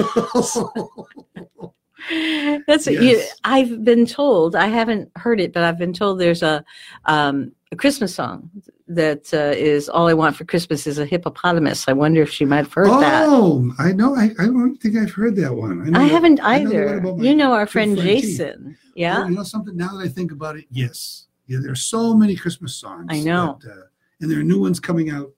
That's 2.67 2.85
you, 2.85 3.23
I've 3.45 3.83
been 3.83 4.05
told. 4.05 4.55
I 4.55 4.67
haven't 4.67 5.09
heard 5.15 5.39
it, 5.39 5.53
but 5.53 5.63
I've 5.63 5.79
been 5.79 5.93
told 5.93 6.19
there's 6.19 6.43
a 6.43 6.63
um, 7.05 7.51
a 7.71 7.75
Christmas 7.75 8.13
song 8.13 8.51
that 8.87 9.33
uh, 9.33 9.53
is 9.55 9.89
"All 9.89 10.07
I 10.07 10.13
Want 10.13 10.35
for 10.35 10.45
Christmas 10.45 10.85
is 10.87 10.97
a 10.99 11.05
Hippopotamus." 11.05 11.87
I 11.87 11.93
wonder 11.93 12.21
if 12.21 12.31
she 12.31 12.45
might 12.45 12.57
have 12.57 12.73
heard 12.73 12.87
that. 12.87 13.25
oh, 13.27 13.71
I 13.79 13.91
know. 13.91 14.15
I, 14.15 14.31
I 14.39 14.45
don't 14.45 14.77
think 14.77 14.95
I've 14.97 15.11
heard 15.11 15.35
that 15.37 15.53
one. 15.53 15.91
know 15.91 15.99
I 15.99 16.03
that- 16.03 16.11
haven't 16.11 16.39
I 16.43 16.59
know 16.63 16.69
the 16.69 16.75
either. 16.75 16.97
about 16.99 17.17
my 17.17 17.23
You 17.23 17.35
know 17.35 17.53
our 17.53 17.65
friend 17.67 17.97
Jason. 17.97 18.75
Oh, 18.77 18.91
Yeah. 18.95 19.27
you 19.27 19.35
know 19.35 19.43
something? 19.43 19.75
Now 19.75 19.97
that 19.97 20.03
I 20.05 20.07
think 20.07 20.31
about 20.31 20.55
it, 20.57 20.65
yes. 20.71 21.25
Yeah, 21.47 21.59
there 21.61 21.71
are 21.71 21.75
so 21.75 22.13
many 22.15 22.35
Christmas 22.35 22.75
songs. 22.75 23.05
I 23.09 23.21
know. 23.21 23.59
that, 23.63 23.71
uh, 23.71 23.75
and 24.21 24.31
there 24.31 24.39
are 24.39 24.43
new 24.43 24.59
ones 24.59 24.79
coming 24.79 25.09
out 25.11 25.31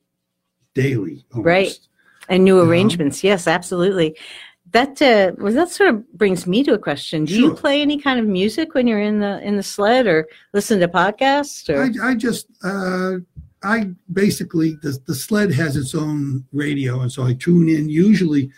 daily. 0.73 1.25
Almost. 1.33 1.45
Right. 1.45 1.79
And 2.29 2.43
new 2.43 2.57
You 2.59 2.63
know? 2.65 2.69
arrangements. 2.69 3.23
Yes, 3.23 3.47
absolutely. 3.47 4.17
That 4.71 5.01
uh, 5.01 5.31
well, 5.37 5.53
that 5.53 5.69
sort 5.69 5.89
of 5.89 6.11
brings 6.13 6.45
me 6.45 6.61
to 6.65 6.73
a 6.73 6.77
question. 6.77 7.23
Do 7.23 7.33
you 7.39 7.53
play 7.53 7.81
any 7.81 7.97
kind 7.97 8.19
of 8.19 8.25
music 8.25 8.73
when 8.73 8.85
you're 8.85 8.99
in 9.01 9.19
the 9.19 9.41
in 9.41 9.55
the 9.55 9.63
sled, 9.63 10.07
or 10.07 10.27
listen 10.53 10.79
to 10.81 10.89
podcasts? 10.89 11.69
Or 11.69 11.83
I, 12.03 12.09
I 12.11 12.15
just, 12.15 12.47
uh, 12.65 13.13
I 13.63 13.91
basically, 14.13 14.77
the, 14.81 14.97
the 15.07 15.15
sled 15.15 15.51
has 15.53 15.75
its 15.75 15.95
own 15.95 16.45
radio. 16.53 17.01
And 17.01 17.11
so 17.11 17.23
I 17.23 17.33
tune 17.33 17.69
in. 17.69 17.89
Usually, 17.89 18.51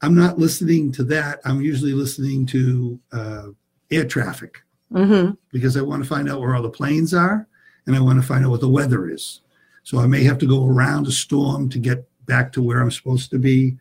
I'm 0.00 0.14
not 0.14 0.38
listening 0.38 0.92
to 0.92 1.04
that. 1.04 1.40
I'm 1.44 1.60
usually 1.60 1.92
listening 1.92 2.46
to 2.46 3.00
uh, 3.12 3.46
air 3.90 4.04
traffic 4.04 4.62
hmm 4.90 5.30
because 5.50 5.76
I 5.76 5.82
want 5.82 6.02
to 6.02 6.08
find 6.08 6.30
out 6.30 6.40
where 6.40 6.54
all 6.54 6.62
the 6.62 6.68
planes 6.68 7.14
are 7.14 7.46
and 7.86 7.96
I 7.96 8.00
want 8.00 8.20
to 8.20 8.26
find 8.26 8.44
out 8.44 8.50
what 8.50 8.60
the 8.60 8.68
weather 8.68 9.08
is. 9.08 9.40
So 9.84 9.98
I 9.98 10.06
may 10.06 10.22
have 10.24 10.38
to 10.38 10.46
go 10.46 10.66
around 10.66 11.06
a 11.06 11.12
storm 11.12 11.68
to 11.70 11.78
get 11.78 12.06
back 12.26 12.52
to 12.52 12.62
where 12.62 12.80
I'm 12.80 12.90
supposed 12.90 13.30
to 13.30 13.38
be 13.38 13.76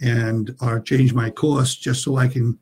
and 0.00 0.54
or 0.60 0.80
change 0.80 1.14
my 1.14 1.30
course 1.30 1.76
just 1.76 2.02
so 2.02 2.16
I 2.16 2.28
can 2.28 2.58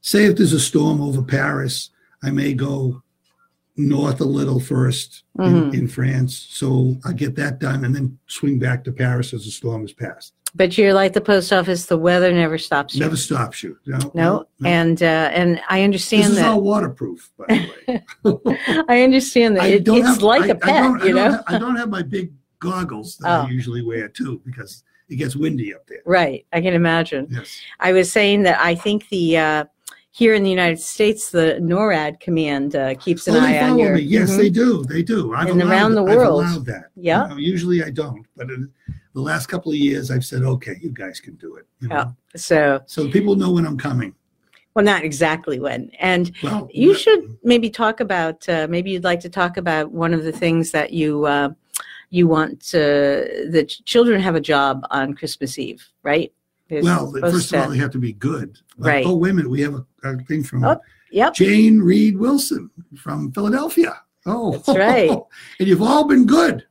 say 0.00 0.24
if 0.26 0.36
there's 0.36 0.52
a 0.52 0.60
storm 0.60 1.00
over 1.00 1.22
Paris, 1.22 1.90
I 2.22 2.30
may 2.30 2.54
go 2.54 3.02
north 3.88 4.20
a 4.20 4.24
little 4.24 4.60
1st 4.60 5.22
Mhm. 5.38 5.72
in, 5.72 5.80
in 5.80 5.88
France. 5.88 6.46
So 6.50 6.96
I 7.04 7.12
get 7.12 7.34
that 7.36 7.58
done 7.60 7.84
and 7.84 7.94
then 7.94 8.18
swing 8.26 8.58
back 8.58 8.84
to 8.84 8.92
Paris 8.92 9.32
as 9.32 9.44
the 9.44 9.50
storm 9.50 9.82
has 9.82 9.92
passed. 9.92 10.34
But 10.54 10.76
you're 10.76 10.92
like 10.94 11.12
the 11.12 11.20
post 11.20 11.52
office; 11.52 11.86
the 11.86 11.96
weather 11.96 12.32
never 12.32 12.58
stops 12.58 12.94
you. 12.96 13.00
Never 13.00 13.14
stops 13.16 13.62
you. 13.62 13.78
No, 13.86 13.98
no, 14.14 14.46
no. 14.58 14.68
and 14.68 15.00
uh, 15.00 15.30
and 15.32 15.60
I 15.68 15.78
this 15.78 15.84
understand 15.84 16.24
is 16.32 16.36
that. 16.36 16.46
all 16.48 16.60
waterproof, 16.60 17.30
by 17.38 17.46
the 17.46 18.02
way. 18.24 18.84
I 18.88 19.02
understand 19.02 19.56
that 19.56 19.62
I 19.62 19.66
it, 19.68 19.86
it's 19.86 20.06
have- 20.08 20.22
like 20.22 20.42
I- 20.42 20.46
a 20.48 20.54
pet, 20.56 20.84
you 21.04 21.12
don't 21.12 21.14
know. 21.14 21.30
ha- 21.36 21.44
I 21.46 21.56
don't 21.58 21.76
have 21.76 21.88
my 21.88 22.02
big 22.02 22.32
goggles 22.58 23.16
that 23.18 23.28
Oh. 23.30 23.46
I 23.46 23.50
usually 23.50 23.82
wear 23.82 24.08
too 24.08 24.40
because 24.44 24.82
it 25.08 25.16
gets 25.16 25.36
windy 25.36 25.72
up 25.72 25.86
there. 25.86 26.02
Right, 26.04 26.44
I 26.52 26.60
can 26.60 26.74
imagine. 26.74 27.28
Yes. 27.30 27.56
I 27.78 27.92
was 27.92 28.10
saying 28.10 28.42
that 28.42 28.60
I 28.60 28.74
think 28.74 29.08
the 29.08 29.38
uh, 29.38 29.64
here 30.12 30.34
in 30.34 30.42
the 30.42 30.50
United 30.50 30.80
States, 30.80 31.30
the 31.30 31.58
NORAD 31.60 32.18
command 32.20 32.74
uh, 32.74 32.94
keeps 32.96 33.28
an 33.28 33.36
oh, 33.36 33.40
eye 33.40 33.60
on 33.60 33.78
your. 33.78 33.94
me. 33.94 34.02
Yes, 34.02 34.32
Mhm. 34.32 34.36
they 34.38 34.50
do. 34.50 34.82
They 34.84 35.02
do. 35.02 35.34
I've 35.34 35.48
And 35.48 35.62
around 35.62 35.94
the 35.94 36.04
I've 36.04 36.16
world. 36.16 36.42
allowed 36.44 36.66
that. 36.66 36.86
Yeah. 36.96 37.24
You 37.24 37.28
know, 37.30 37.36
usually 37.36 37.82
I 37.84 37.90
don't, 37.90 38.26
but 38.36 38.50
in 38.50 38.68
the 39.14 39.20
last 39.20 39.46
couple 39.46 39.70
of 39.72 39.78
years, 39.78 40.10
I've 40.10 40.24
said, 40.24 40.42
okay, 40.42 40.76
you 40.80 40.90
guys 40.90 41.20
can 41.20 41.34
do 41.36 41.56
it. 41.56 41.66
you 41.80 41.88
know. 41.88 41.94
Yeah. 41.96 42.10
So, 42.36 42.80
So 42.86 43.08
people 43.08 43.36
know 43.36 43.52
when 43.52 43.66
I'm 43.66 43.78
coming. 43.78 44.14
well, 44.74 44.84
not 44.84 45.04
exactly 45.04 45.58
when. 45.60 45.90
And 46.00 46.32
Well, 46.42 46.68
you 46.72 46.94
should 46.94 47.36
maybe 47.44 47.70
talk 47.70 48.00
about. 48.00 48.48
Uh, 48.48 48.66
maybe 48.68 48.90
you'd 48.90 49.04
like 49.04 49.20
to 49.20 49.28
talk 49.28 49.56
about 49.56 49.92
one 49.92 50.12
of 50.14 50.24
the 50.24 50.32
things 50.32 50.70
that 50.72 50.92
you 50.92 51.24
uh, 51.26 51.50
you 52.12 52.26
want 52.26 52.60
to, 52.60 53.46
the 53.52 53.64
children 53.84 54.20
have 54.20 54.34
a 54.34 54.40
job 54.40 54.84
on 54.90 55.14
Christmas 55.14 55.56
Eve, 55.60 55.80
right? 56.02 56.32
They're 56.68 56.82
Well, 56.82 57.12
first 57.20 57.52
of 57.52 57.60
all, 57.60 57.66
to- 57.66 57.72
they 57.72 57.78
have 57.78 57.92
to 57.92 57.98
be 58.00 58.12
good. 58.12 58.58
But- 58.78 58.86
Right. 58.86 59.06
Oh, 59.06 59.14
wait 59.16 59.30
a 59.30 59.34
minute. 59.34 59.48
We 59.50 59.60
have 59.60 59.74
a, 59.74 59.86
a 60.04 60.16
thing 60.24 60.42
from 60.44 60.64
Oh, 60.64 60.80
yep. 61.10 61.34
Jane 61.34 61.80
Reed 61.80 62.16
Wilson 62.18 62.70
from 62.96 63.32
Philadelphia. 63.32 64.00
Oh, 64.26 64.52
That's 64.52 64.68
right. 64.78 65.10
and 65.58 65.68
you've 65.68 65.82
all 65.82 66.04
been 66.04 66.26
good. 66.26 66.66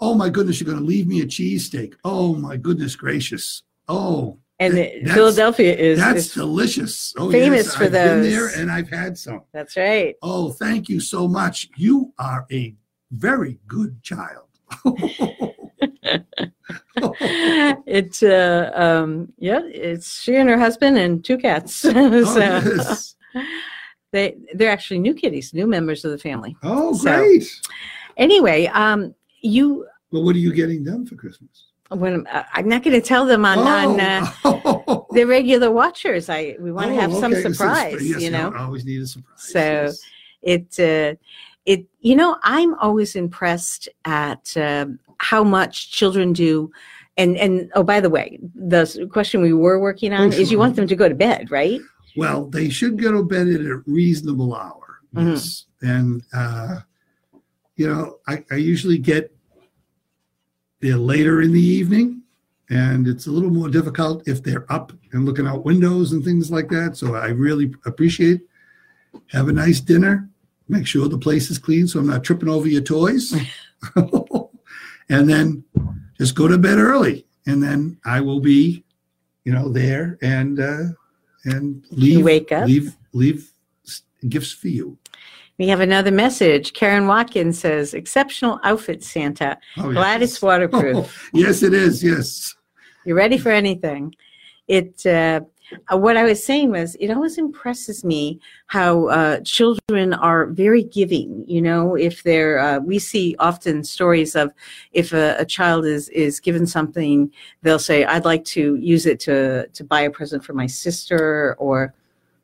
Oh 0.00 0.14
my 0.14 0.28
goodness, 0.28 0.60
you're 0.60 0.66
going 0.66 0.78
to 0.78 0.84
leave 0.84 1.06
me 1.06 1.20
a 1.20 1.26
cheesesteak. 1.26 1.94
Oh 2.04 2.34
my 2.34 2.56
goodness 2.56 2.96
gracious. 2.96 3.62
Oh, 3.88 4.38
And 4.58 4.76
that- 4.76 4.92
Philadelphia 5.14 5.74
is, 5.74 5.98
that's 5.98 6.26
is 6.26 6.34
delicious. 6.34 7.14
Oh, 7.16 7.30
famous 7.30 7.66
yes, 7.66 7.76
for 7.76 7.84
I've 7.84 7.92
been 7.92 8.22
there 8.22 8.42
those. 8.48 8.56
and 8.56 8.70
I've 8.70 8.88
had 8.90 9.16
some. 9.16 9.42
that's 9.52 9.76
right. 9.76 10.16
Oh, 10.22 10.50
thank 10.52 10.88
you 10.88 11.00
so 11.00 11.26
much. 11.28 11.68
You 11.76 12.12
are 12.18 12.46
a 12.52 12.74
very 13.12 13.58
good 13.66 14.02
child. 14.02 14.46
it's 17.86 18.22
uh 18.22 18.70
um 18.74 19.32
yeah 19.38 19.60
it's 19.64 20.20
she 20.22 20.36
and 20.36 20.48
her 20.48 20.58
husband 20.58 20.98
and 20.98 21.24
two 21.24 21.38
cats 21.38 21.74
so 21.74 21.92
Oh, 21.94 22.34
yes. 22.36 23.14
they 24.12 24.36
they're 24.54 24.70
actually 24.70 24.98
new 24.98 25.14
kitties 25.14 25.52
new 25.54 25.66
members 25.66 26.04
of 26.04 26.10
the 26.10 26.18
family 26.18 26.56
Oh, 26.62 26.94
So- 26.94 27.16
great. 27.18 27.44
anyway 28.16 28.66
um 28.66 29.14
you 29.40 29.86
Well, 30.12 30.24
what 30.24 30.34
are 30.36 30.40
you 30.40 30.52
getting 30.52 30.84
them 30.84 31.06
for 31.06 31.14
Christmas? 31.16 31.66
when 31.92 32.24
uh, 32.28 32.44
i'm 32.52 32.68
not 32.68 32.84
going 32.84 32.94
to 32.94 33.04
tell 33.04 33.26
them 33.26 33.44
on, 33.44 33.58
on 33.58 33.98
uh, 33.98 34.24
oh. 34.44 35.06
the 35.10 35.24
regular 35.24 35.72
watchers 35.72 36.28
i 36.28 36.54
we 36.60 36.70
want 36.70 36.86
to 36.88 36.94
Oh, 36.96 37.00
have 37.00 37.12
some 37.12 37.32
okay. 37.32 37.42
So 37.42 37.48
it's- 37.50 37.56
surprise 37.56 38.08
yes, 38.08 38.22
you 38.22 38.30
know 38.30 38.52
always 38.56 38.84
need 38.84 39.02
a 39.02 39.06
surprise. 39.06 39.42
So, 39.42 39.58
yes. 39.60 40.00
it 40.42 40.68
uh, 40.78 41.16
it 41.66 41.86
you 42.00 42.14
know 42.14 42.36
i'm 42.44 42.74
always 42.74 43.16
impressed 43.16 43.88
at 44.04 44.56
um, 44.56 45.00
how 45.20 45.44
much 45.44 45.90
children 45.92 46.32
do 46.32 46.70
and 47.16 47.36
and 47.36 47.70
oh 47.74 47.82
by 47.82 48.00
the 48.00 48.08
way 48.08 48.38
the 48.54 49.08
question 49.12 49.42
we 49.42 49.52
were 49.52 49.78
working 49.78 50.12
on 50.12 50.32
is 50.32 50.50
you 50.50 50.58
want 50.58 50.74
them 50.76 50.86
to 50.86 50.96
go 50.96 51.08
to 51.08 51.14
bed 51.14 51.50
right 51.50 51.80
Well, 52.16 52.46
they 52.46 52.68
should 52.70 53.00
go 53.00 53.12
to 53.12 53.22
bed 53.22 53.46
at 53.48 53.60
a 53.60 53.82
reasonable 53.86 54.54
hour. 54.54 55.00
Mhm. 55.14 55.30
Yes. 55.34 55.66
And, 55.80 56.22
uh, 56.32 56.80
you 57.76 57.86
know, 57.88 58.18
I, 58.26 58.44
I 58.50 58.56
usually 58.56 58.98
get 58.98 59.32
there 60.80 60.96
later 60.96 61.40
in 61.42 61.52
the 61.52 61.60
evening, 61.78 62.22
and 62.68 63.06
it's 63.06 63.26
a 63.28 63.30
little 63.30 63.50
more 63.50 63.68
difficult 63.68 64.26
if 64.26 64.42
they're 64.42 64.66
up 64.72 64.92
and 65.12 65.24
looking 65.24 65.46
out 65.46 65.64
windows 65.64 66.12
and 66.12 66.24
things 66.24 66.50
like 66.50 66.68
that. 66.70 66.96
So 66.96 67.14
I 67.14 67.28
really 67.28 67.72
appreciate 67.86 68.40
have 69.28 69.48
a 69.48 69.52
nice 69.52 69.80
dinner. 69.80 70.28
Make 70.68 70.86
sure 70.86 71.08
the 71.08 71.18
place 71.18 71.50
is 71.50 71.58
clean 71.58 71.86
so 71.86 72.00
I'm 72.00 72.06
not 72.08 72.24
tripping 72.24 72.48
over 72.48 72.68
your 72.68 72.82
toys. 72.82 73.34
and 75.10 75.28
then 75.28 75.62
just 76.18 76.34
go 76.34 76.48
to 76.48 76.56
bed 76.56 76.78
early. 76.78 77.26
And 77.46 77.62
then 77.62 77.98
I 78.06 78.20
will 78.20 78.40
be, 78.40 78.84
you 79.44 79.52
know, 79.52 79.68
there 79.68 80.16
and 80.22 80.58
uh, 80.60 80.84
and 81.44 81.84
leave 81.90 82.24
wake 82.24 82.52
up. 82.52 82.66
leave 82.66 82.96
leave 83.12 83.50
gifts 84.28 84.52
for 84.52 84.68
you. 84.68 84.98
we 85.58 85.66
have 85.68 85.80
another 85.80 86.10
message 86.10 86.72
karen 86.74 87.06
watkins 87.06 87.58
says 87.58 87.94
exceptional 87.94 88.60
outfit 88.64 89.02
santa 89.02 89.56
Oh, 89.78 89.90
glad 89.92 90.20
yes. 90.20 90.32
it's 90.32 90.42
waterproof 90.42 91.30
yes, 91.34 91.62
it 91.62 91.72
is. 91.72 92.04
Yes. 92.04 92.54
you're 93.06 93.16
ready 93.16 93.38
for 93.38 93.50
anything 93.50 94.14
it 94.68 95.04
uh, 95.06 95.40
uh, 95.92 95.96
what 95.96 96.16
i 96.16 96.24
was 96.24 96.44
saying 96.44 96.70
was 96.70 96.96
it 96.96 97.10
always 97.10 97.38
impresses 97.38 98.04
me 98.04 98.40
how 98.66 99.06
uh, 99.06 99.40
children 99.40 100.14
are 100.14 100.46
very 100.46 100.82
giving 100.82 101.44
you 101.46 101.62
know 101.62 101.94
if 101.94 102.22
they're 102.22 102.58
uh, 102.58 102.78
we 102.78 102.98
see 102.98 103.36
often 103.38 103.84
stories 103.84 104.34
of 104.34 104.52
if 104.92 105.12
a, 105.12 105.36
a 105.38 105.44
child 105.44 105.84
is 105.84 106.08
is 106.10 106.40
given 106.40 106.66
something 106.66 107.30
they'll 107.62 107.78
say 107.78 108.04
i'd 108.04 108.24
like 108.24 108.44
to 108.44 108.76
use 108.76 109.06
it 109.06 109.20
to 109.20 109.66
to 109.68 109.84
buy 109.84 110.00
a 110.02 110.10
present 110.10 110.44
for 110.44 110.52
my 110.52 110.66
sister 110.66 111.54
or 111.58 111.94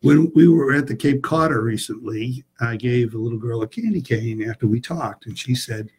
When 0.02 0.30
we 0.34 0.46
were 0.46 0.74
at 0.74 0.86
the 0.86 0.94
Cape 0.94 1.22
Codder 1.22 1.62
recently, 1.62 2.44
I 2.60 2.76
gave 2.76 3.14
a 3.14 3.18
little 3.18 3.38
girl 3.38 3.62
a 3.62 3.66
candy 3.66 4.02
cane 4.02 4.48
after 4.48 4.66
we 4.66 4.78
talked, 4.78 5.26
and 5.26 5.36
she 5.36 5.54
said, 5.54 5.90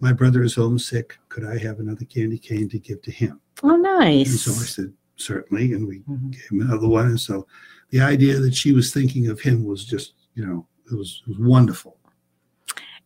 "My 0.00 0.12
brother 0.12 0.42
is 0.42 0.56
homesick. 0.56 1.16
Could 1.28 1.44
I 1.46 1.56
have 1.58 1.78
another 1.78 2.04
candy 2.04 2.36
cane 2.36 2.68
to 2.70 2.78
give 2.78 3.00
to 3.02 3.10
him?" 3.10 3.40
oh 3.62 3.76
nice! 3.76 4.30
And 4.30 4.40
so 4.40 4.50
I 4.50 4.66
said, 4.66 4.92
"Certainly." 5.16 5.72
And 5.72 5.86
we 5.86 6.00
Mhm. 6.00 6.30
gave 6.32 6.48
him 6.50 6.60
another 6.62 6.88
one. 6.88 7.06
And 7.06 7.20
so 7.20 7.46
the 7.90 8.00
idea 8.00 8.38
that 8.40 8.54
she 8.54 8.72
was 8.72 8.92
thinking 8.92 9.28
of 9.28 9.40
him 9.40 9.64
was 9.64 9.84
just, 9.84 10.14
you 10.34 10.44
know, 10.44 10.66
it 10.90 10.94
was, 10.96 11.22
it 11.26 11.30
was 11.30 11.38
wonderful. 11.38 11.96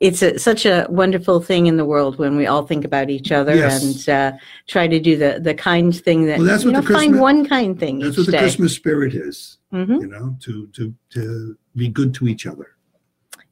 it's 0.01 0.23
a, 0.23 0.39
such 0.39 0.65
a 0.65 0.87
wonderful 0.89 1.41
thing 1.41 1.67
in 1.67 1.77
the 1.77 1.85
world 1.85 2.19
when 2.21 2.37
we 2.37 2.47
all 2.47 2.65
think 2.65 2.85
about 2.85 3.11
each 3.11 3.33
other 3.33 3.53
Yes. 3.57 3.83
and 3.83 4.09
uh, 4.09 4.39
try 4.69 4.87
to 4.87 5.01
do 5.01 5.17
the, 5.17 5.41
the 5.43 5.55
kind 5.55 5.93
thing 6.07 6.25
that 6.27 6.39
Well, 6.39 6.47
that's 6.47 6.63
you 6.63 6.71
what 6.71 6.75
know 6.77 6.87
the 6.87 6.93
find 6.95 7.11
Christmas- 7.15 7.21
one 7.21 7.49
kind 7.49 7.81
thing 7.81 7.99
That's 7.99 8.13
each 8.13 8.19
what 8.19 8.27
the 8.27 8.33
day. 8.33 8.39
Christmas 8.39 8.75
spirit 8.77 9.13
is, 9.15 9.59
hmm 9.73 9.95
you 10.03 10.07
know, 10.07 10.37
to 10.45 10.69
to 10.69 10.95
to 11.11 11.57
be 11.75 11.89
good 11.89 12.15
to 12.15 12.29
each 12.29 12.47
other. 12.47 12.77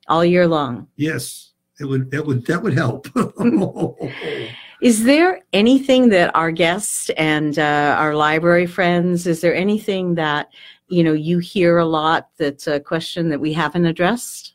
all 0.09 0.25
year 0.25 0.47
long. 0.47 0.87
Yes, 0.95 1.53
it 1.81 1.85
would 1.87 2.15
it 2.15 2.25
would 2.25 2.47
that 2.47 2.63
would 2.63 2.75
help. 2.75 3.09
Is 4.81 5.05
there 5.05 5.41
anything 5.53 6.11
that 6.11 6.35
our 6.35 6.51
guests 6.51 7.11
and 7.17 7.59
uh, 7.59 7.97
our 7.99 8.15
library 8.15 8.67
friends, 8.67 9.27
is 9.27 9.41
there 9.41 9.55
anything 9.55 10.15
that 10.17 10.49
you 10.89 11.03
know 11.03 11.13
you 11.15 11.39
hear 11.39 11.79
a 11.79 11.85
lot 11.87 12.29
that's 12.37 12.67
a 12.67 12.79
question 12.79 13.29
that 13.31 13.41
we 13.41 13.53
haven't 13.53 13.87
addressed? 13.87 14.55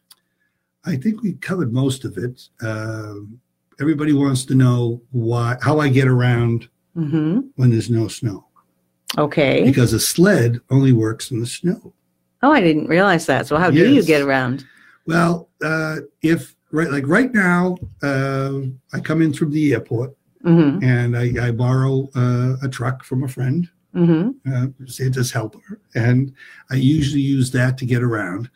I 0.85 0.95
think 0.95 1.21
we 1.21 1.33
covered 1.33 1.73
most 1.73 2.05
of 2.05 2.17
it. 2.17 2.49
Um 2.61 3.39
everybody 3.79 4.13
wants 4.13 4.45
to 4.45 4.53
know 4.55 5.01
why 5.11 5.57
how 5.61 5.79
I 5.79 5.89
get 5.89 6.07
around 6.07 6.69
hmm 6.93 7.39
when 7.55 7.71
there's 7.71 7.89
no 7.89 8.07
snow 8.07 8.45
Okay. 9.17 9.63
because 9.63 9.91
a 9.93 9.99
sled 9.99 10.61
only 10.69 10.93
works 10.93 11.31
in 11.31 11.39
the 11.39 11.47
snow. 11.47 11.93
Oh, 12.43 12.51
I 12.51 12.61
didn't 12.61 12.87
realize 12.87 13.25
that. 13.25 13.47
So 13.47 13.57
how 13.57 13.69
do 13.71 13.93
you 13.93 14.03
get 14.03 14.21
around? 14.21 14.65
Well, 15.05 15.49
uh, 15.63 15.97
if 16.21 16.55
right, 16.71 16.91
like 16.91 17.07
right 17.07 17.33
now, 17.33 17.77
uh, 18.03 18.61
I 18.93 18.99
come 18.99 19.21
in 19.21 19.33
from 19.33 19.51
the 19.51 19.73
airport 19.73 20.15
Mm-hmm. 20.43 20.83
and 20.83 21.15
I, 21.15 21.49
I 21.49 21.51
borrow 21.51 22.09
uh, 22.15 22.55
a 22.63 22.67
truck 22.67 23.03
from 23.03 23.23
a 23.23 23.27
friend, 23.27 23.69
Mm-hmm. 23.95 24.51
uh, 24.51 24.67
Santa's 24.87 25.31
helper, 25.31 25.79
and 25.93 26.33
I 26.71 26.75
usually 26.75 27.21
use 27.21 27.51
that 27.51 27.77
to 27.77 27.85
get 27.85 28.01
around. 28.01 28.49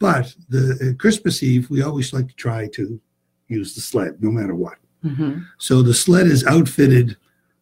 But 0.00 0.34
the 0.50 0.90
uh, 0.90 1.00
Christmas 1.00 1.42
Eve, 1.42 1.70
we 1.70 1.80
always 1.82 2.12
like 2.12 2.28
to 2.28 2.34
try 2.34 2.68
to 2.74 3.00
use 3.48 3.74
the 3.74 3.80
sled, 3.80 4.22
no 4.22 4.30
matter 4.30 4.54
what. 4.54 4.78
Mm-hmm. 5.04 5.40
So 5.58 5.80
the 5.82 5.94
sled 5.94 6.26
is 6.26 6.44
outfitted 6.44 7.16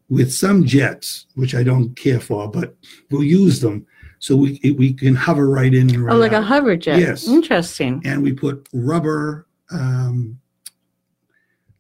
with 0.09 0.33
some 0.33 0.65
jets, 0.65 1.27
which 1.35 1.55
I 1.55 1.63
don't 1.63 1.95
care 1.95 2.19
for, 2.21 2.51
but 2.51 2.75
we'll 3.11 3.23
use 3.23 3.61
them 3.61 3.87
so 4.21 4.35
we 4.35 4.59
we 4.79 4.93
can 4.93 5.15
hover 5.15 5.49
right 5.51 5.73
in 5.73 5.91
and 5.91 6.05
right 6.05 6.15
Oh, 6.15 6.19
like 6.19 6.33
a 6.33 6.43
hover 6.43 6.77
jet. 6.77 6.99
Yes. 6.99 7.29
Interesting. 7.29 8.01
and 8.05 8.23
we 8.23 8.33
put 8.33 8.69
rubber, 8.73 9.47
um, 9.71 10.39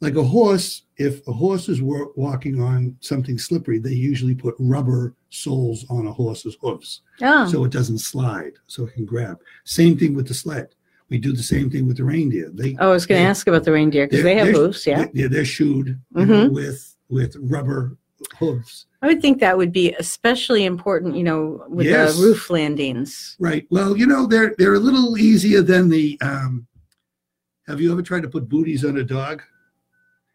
like 0.00 0.14
a 0.16 0.22
horse. 0.22 0.82
If 0.96 1.26
a 1.28 1.32
horse 1.32 1.68
is 1.68 1.80
wa- 1.82 2.06
walking 2.16 2.60
on 2.60 2.96
something 3.00 3.38
slippery, 3.38 3.78
they 3.78 3.90
usually 3.92 4.34
put 4.34 4.54
rubber 4.58 5.14
soles 5.30 5.84
on 5.90 6.06
a 6.06 6.12
horse's 6.12 6.56
hooves 6.60 7.02
Oh, 7.20 7.46
so 7.46 7.64
it 7.64 7.70
doesn't 7.72 7.98
slide, 7.98 8.52
so 8.66 8.86
it 8.86 8.94
can 8.94 9.04
grab. 9.04 9.38
Same 9.64 9.96
thing 9.98 10.14
with 10.14 10.26
the 10.26 10.34
sled. 10.34 10.74
We 11.10 11.18
do 11.18 11.32
the 11.32 11.42
same 11.42 11.70
thing 11.70 11.86
with 11.86 11.96
the 11.98 12.04
reindeer. 12.04 12.50
They 12.52 12.76
oh 12.80 12.88
I 12.90 12.92
was 12.92 13.06
going 13.06 13.22
to 13.22 13.28
ask 13.28 13.46
about 13.46 13.64
the 13.64 13.72
reindeer 13.72 14.06
because 14.06 14.22
they 14.24 14.34
have 14.36 14.48
hooves. 14.48 14.86
Yeah. 14.86 15.04
they- 15.06 15.10
yeah, 15.22 15.28
they're 15.28 15.44
shoed 15.44 15.98
you 16.16 16.26
know, 16.26 16.48
with 16.50 16.96
with 17.08 17.36
rubber 17.40 17.96
hooves. 18.38 18.86
I 19.00 19.06
would 19.06 19.22
think 19.22 19.38
that 19.40 19.56
would 19.56 19.72
be 19.72 19.92
especially 19.94 20.64
important, 20.64 21.16
you 21.16 21.22
know, 21.22 21.64
with 21.68 21.86
Yes. 21.86 22.16
the 22.16 22.22
roof 22.24 22.50
landings. 22.50 23.36
Right. 23.38 23.64
Well, 23.70 23.96
you 23.96 24.06
know, 24.06 24.26
they're 24.26 24.54
they're 24.58 24.74
a 24.74 24.80
little 24.80 25.16
easier 25.16 25.62
than 25.62 25.88
the. 25.88 26.18
Um, 26.20 26.66
have 27.68 27.80
you 27.80 27.92
ever 27.92 28.02
tried 28.02 28.22
to 28.22 28.28
put 28.28 28.48
booties 28.48 28.84
on 28.84 28.96
a 28.96 29.04
dog? 29.04 29.42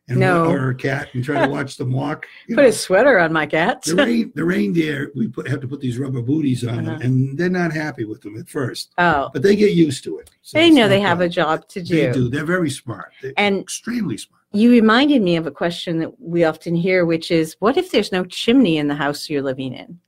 And 0.10 0.20
No. 0.20 0.46
Or 0.46 0.70
a 0.72 0.76
cat 0.76 1.08
and 1.14 1.24
try 1.24 1.46
to 1.46 1.52
watch 1.58 1.78
them 1.78 1.92
walk? 1.92 2.28
You 2.48 2.56
Put 2.56 2.62
know, 2.64 2.68
a 2.68 2.74
sweater 2.74 3.20
on 3.20 3.32
my 3.34 3.46
cats. 3.46 3.88
the, 3.90 3.96
rein, 4.06 4.32
the 4.36 4.44
reindeer, 4.44 5.12
we 5.16 5.30
put, 5.30 5.48
have 5.48 5.62
to 5.62 5.68
put 5.68 5.80
these 5.80 5.98
rubber 5.98 6.22
booties 6.22 6.64
on 6.66 6.80
Uh-huh. 6.88 6.98
them, 7.00 7.02
and 7.02 7.38
they're 7.38 7.50
not 7.50 7.72
happy 7.74 8.04
with 8.06 8.22
them 8.22 8.38
at 8.38 8.48
first, 8.50 8.92
oh, 8.98 9.30
but 9.34 9.42
they 9.42 9.56
get 9.56 9.74
used 9.74 10.04
to 10.04 10.20
it. 10.20 10.30
So 10.42 10.58
they 10.60 10.70
know 10.70 10.88
they 10.90 11.00
have 11.00 11.22
a 11.22 11.30
job 11.30 11.68
to 11.70 11.82
do. 11.82 11.96
They 11.96 12.12
do. 12.12 12.30
They're 12.30 12.46
very 12.46 12.70
smart. 12.70 13.14
They're 13.22 13.34
And 13.38 13.60
extremely 13.60 14.18
smart. 14.18 14.42
you 14.52 14.70
reminded 14.72 15.22
me 15.22 15.38
of 15.38 15.48
a 15.48 15.52
question 15.52 16.00
that 16.00 16.20
we 16.22 16.44
often 16.44 16.76
hear, 16.76 17.06
which 17.06 17.32
is, 17.32 17.56
what 17.60 17.78
if 17.78 17.90
there's 17.92 18.12
no 18.12 18.26
chimney 18.26 18.78
in 18.78 18.90
the 18.90 18.96
house 18.96 19.30
you're 19.30 19.42
living 19.42 19.74
in? 19.74 20.00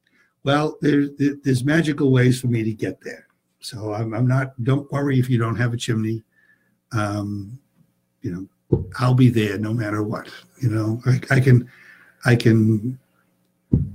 Well, 0.43 0.77
there, 0.81 1.07
there- 1.07 1.37
there's 1.41 1.63
magical 1.63 2.11
ways 2.11 2.41
for 2.41 2.47
me 2.47 2.63
to 2.65 2.73
get 2.73 2.99
there. 3.01 3.27
So 3.61 3.93
I'm, 3.93 4.13
I'm 4.13 4.27
not. 4.27 4.61
Don't 4.63 4.91
worry 4.91 5.19
if 5.19 5.27
you 5.29 5.39
don't 5.39 5.55
have 5.55 5.73
a 5.73 5.77
chimney. 5.77 6.23
Um, 6.95 7.59
you 8.21 8.31
know, 8.71 8.79
I'll 8.99 9.13
be 9.13 9.29
there 9.29 9.57
no 9.57 9.73
matter 9.73 10.01
what. 10.03 10.27
You 10.61 10.69
know, 10.69 11.01
I, 11.05 11.19
I 11.35 11.39
can, 11.39 11.69
I 12.25 12.35
can. 12.35 12.97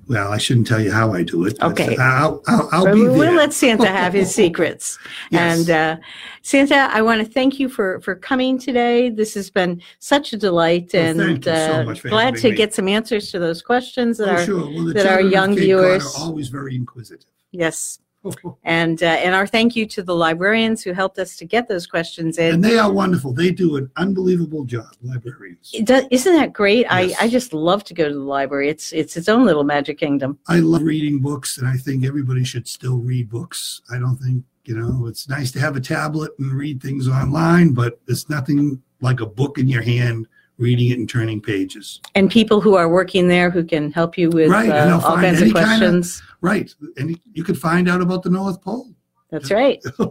Well, 0.09 0.31
I 0.33 0.37
shouldn't 0.37 0.67
tell 0.67 0.81
you 0.81 0.93
how 0.93 1.15
I 1.15 1.23
do 1.23 1.47
it. 1.47 1.59
Okay. 1.63 1.97
I'll, 1.97 2.43
I'll, 2.49 2.69
I'll 2.73 2.85
be 2.95 3.01
we'll 3.03 3.33
let 3.33 3.53
Santa 3.55 3.87
have 3.87 4.13
his 4.13 4.35
secrets. 4.43 4.99
Yes. 5.31 5.61
And 5.61 5.71
uh, 5.71 5.97
Santa, 6.43 6.91
I 6.93 7.01
want 7.01 7.25
to 7.25 7.33
thank 7.33 7.59
you 7.59 7.69
for 7.69 8.01
for 8.01 8.15
coming 8.15 8.59
today. 8.59 9.09
This 9.09 9.33
has 9.35 9.49
been 9.49 9.81
such 9.99 10.33
a 10.35 10.37
delight, 10.37 10.91
Well, 10.93 11.03
and 11.07 11.19
thank 11.19 11.47
you 11.47 11.53
so 11.55 11.73
uh, 11.81 11.85
much 11.85 12.01
for 12.01 12.09
glad 12.11 12.37
to 12.37 12.51
me. 12.51 12.57
get 12.57 12.75
some 12.75 12.89
answers 12.89 13.31
to 13.31 13.39
those 13.39 13.63
questions 13.63 14.19
that 14.19 14.29
Oh, 14.29 14.33
are 14.33 14.45
sure. 14.45 14.67
Well, 14.67 14.93
that 14.93 15.07
our 15.07 15.23
young 15.23 15.57
viewers- 15.57 16.05
are 16.15 16.21
always 16.21 16.49
very 16.49 16.75
inquisitive. 16.77 17.31
yes. 17.53 17.99
And 18.65 19.03
uh, 19.03 19.07
and 19.07 19.35
our 19.35 19.47
thank 19.47 19.75
you 19.75 19.87
to 19.87 20.03
the 20.03 20.15
librarians 20.15 20.83
who 20.83 20.93
helped 20.93 21.19
us 21.19 21.37
to 21.37 21.45
get 21.45 21.69
those 21.69 21.87
questions 21.87 22.39
in. 22.39 22.55
and 22.55 22.65
they 22.65 22.79
are 22.79 22.93
wonderful. 22.93 23.33
They 23.33 23.51
do 23.51 23.77
an 23.77 23.91
unbelievable 23.97 24.65
job, 24.65 24.93
librarians. 25.03 25.73
Does, 25.85 26.05
isn't 26.11 26.35
that 26.35 26.53
great? 26.53 26.87
Yes. 26.91 27.17
I, 27.19 27.25
I 27.25 27.29
just 27.29 27.53
love 27.53 27.83
to 27.85 27.95
go 27.95 28.07
to 28.09 28.15
the 28.15 28.21
library. 28.21 28.69
It's 28.69 28.93
it's 28.93 29.17
its 29.17 29.29
own 29.29 29.45
little 29.45 29.65
magic 29.65 29.99
kingdom. 29.99 30.39
I 30.49 30.59
love 30.59 30.83
reading 30.83 31.21
books, 31.21 31.59
and 31.59 31.67
I 31.67 31.77
think 31.77 32.05
everybody 32.05 32.45
should 32.45 32.69
still 32.69 32.99
read 32.99 33.31
books. 33.31 33.81
I 33.91 33.99
don't 33.99 34.17
think, 34.17 34.45
you 34.65 34.77
know, 34.77 35.07
it's 35.07 35.29
nice 35.29 35.51
to 35.53 35.61
have 35.61 35.77
a 35.77 35.81
tablet 35.81 36.33
and 36.39 36.53
read 36.53 36.83
things 36.83 37.09
online, 37.09 37.73
but 37.73 38.01
it's 38.07 38.29
nothing 38.29 38.83
like 39.01 39.21
a 39.21 39.27
book 39.27 39.59
in 39.59 39.67
your 39.67 39.83
hand, 39.83 40.27
reading 40.61 40.91
it 40.91 40.99
and 40.99 41.09
turning 41.09 41.41
pages. 41.41 42.01
And 42.15 42.31
people 42.31 42.61
who 42.61 42.75
are 42.77 42.89
working 42.89 43.27
there 43.29 43.51
who 43.51 43.65
can 43.65 43.91
help 43.91 44.17
you 44.19 44.29
with 44.31 44.51
Right, 44.51 44.71
and 44.71 44.91
uh, 44.93 45.01
all 45.05 45.17
kinds 45.17 45.39
of 45.39 45.45
any 45.45 45.53
kinda- 45.53 45.67
questions. 45.67 46.23
Right. 46.43 46.73
And 46.99 47.19
you 47.33 47.43
could 47.43 47.59
find 47.59 47.89
out 47.89 48.01
about 48.01 48.23
the 48.23 48.31
North 48.31 48.61
Pole. 48.63 48.89
That's 49.31 49.51
right. 49.51 49.81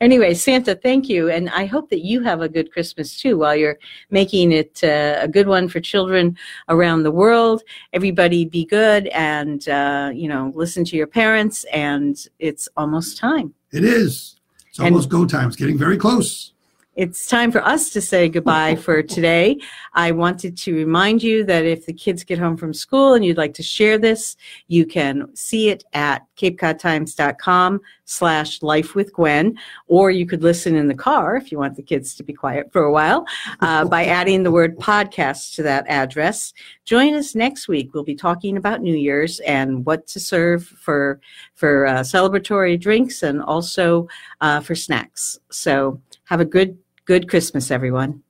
Anyway, 0.00 0.32
Santa, 0.32 0.74
thank 0.74 1.10
you. 1.10 1.28
And 1.28 1.50
I 1.50 1.66
hope 1.66 1.90
that 1.90 2.00
you 2.02 2.22
have 2.22 2.40
a 2.40 2.48
good 2.48 2.72
Christmas 2.72 3.20
too 3.20 3.36
while 3.36 3.54
you're 3.54 3.78
making 4.10 4.50
it 4.50 4.80
uh, 4.82 5.18
a 5.20 5.28
good 5.28 5.46
one 5.46 5.68
for 5.68 5.78
children 5.78 6.36
around 6.70 7.02
the 7.02 7.10
world. 7.10 7.62
Everybody 7.92 8.46
be 8.46 8.64
good 8.64 9.08
and, 9.08 9.68
uh, 9.68 10.10
you 10.14 10.26
know, 10.26 10.52
listen 10.54 10.84
to 10.86 10.96
your 10.96 11.06
parents. 11.06 11.64
And 11.64 12.16
it's 12.38 12.66
almost 12.78 13.18
time. 13.18 13.52
it 13.72 13.84
is. 13.84 14.36
It's 14.68 14.78
And- 14.78 14.86
almost 14.86 15.10
go 15.10 15.26
time. 15.26 15.48
It's 15.48 15.56
getting 15.56 15.76
very 15.76 15.98
close. 15.98 16.54
It's 17.00 17.26
time 17.26 17.50
for 17.50 17.64
us 17.64 17.88
to 17.94 18.02
say 18.02 18.28
goodbye 18.28 18.76
for 18.76 19.02
today. 19.02 19.58
I 19.94 20.12
wanted 20.12 20.54
to 20.58 20.74
remind 20.74 21.22
you 21.22 21.44
that 21.44 21.64
if 21.64 21.86
the 21.86 21.94
kids 21.94 22.24
get 22.24 22.38
home 22.38 22.58
from 22.58 22.74
school 22.74 23.14
and 23.14 23.24
you'd 23.24 23.38
like 23.38 23.54
to 23.54 23.62
share 23.62 23.96
this, 23.96 24.36
you 24.68 24.84
can 24.84 25.34
see 25.34 25.70
it 25.70 25.82
at 25.94 26.26
capecodtimes.com 26.36 27.80
slash 28.04 28.60
life 28.60 28.94
with 28.94 29.14
Gwen, 29.14 29.58
or 29.86 30.10
you 30.10 30.26
could 30.26 30.42
listen 30.42 30.76
in 30.76 30.88
the 30.88 30.94
car 30.94 31.36
if 31.36 31.50
you 31.50 31.56
want 31.58 31.76
the 31.76 31.82
kids 31.82 32.14
to 32.16 32.22
be 32.22 32.34
quiet 32.34 32.70
for 32.70 32.82
a 32.82 32.92
while 32.92 33.24
uh, 33.60 33.86
by 33.86 34.04
adding 34.04 34.42
the 34.42 34.50
word 34.50 34.76
podcast 34.76 35.54
to 35.54 35.62
that 35.62 35.86
address. 35.88 36.52
Join 36.84 37.14
us 37.14 37.34
next 37.34 37.66
week. 37.66 37.94
We'll 37.94 38.04
be 38.04 38.14
talking 38.14 38.58
about 38.58 38.82
New 38.82 38.96
Year's 38.96 39.40
and 39.40 39.86
what 39.86 40.06
to 40.08 40.20
serve 40.20 40.66
for, 40.66 41.18
for 41.54 41.86
uh, 41.86 42.00
celebratory 42.00 42.78
drinks 42.78 43.22
and 43.22 43.40
also 43.40 44.06
uh, 44.42 44.60
for 44.60 44.74
snacks. 44.74 45.38
So 45.50 45.98
have 46.24 46.40
a 46.40 46.44
good, 46.44 46.78
good 47.04 47.28
Christmas, 47.28 47.70
everyone. 47.70 48.22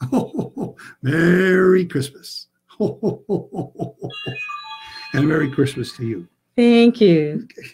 Merry 1.02 1.86
Christmas. 1.86 2.46
and 2.80 2.96
Merry 5.28 5.50
Christmas 5.50 5.92
to 5.96 6.06
you. 6.06 6.28
Thank 6.56 7.00
you. 7.00 7.46
Okay. 7.58 7.68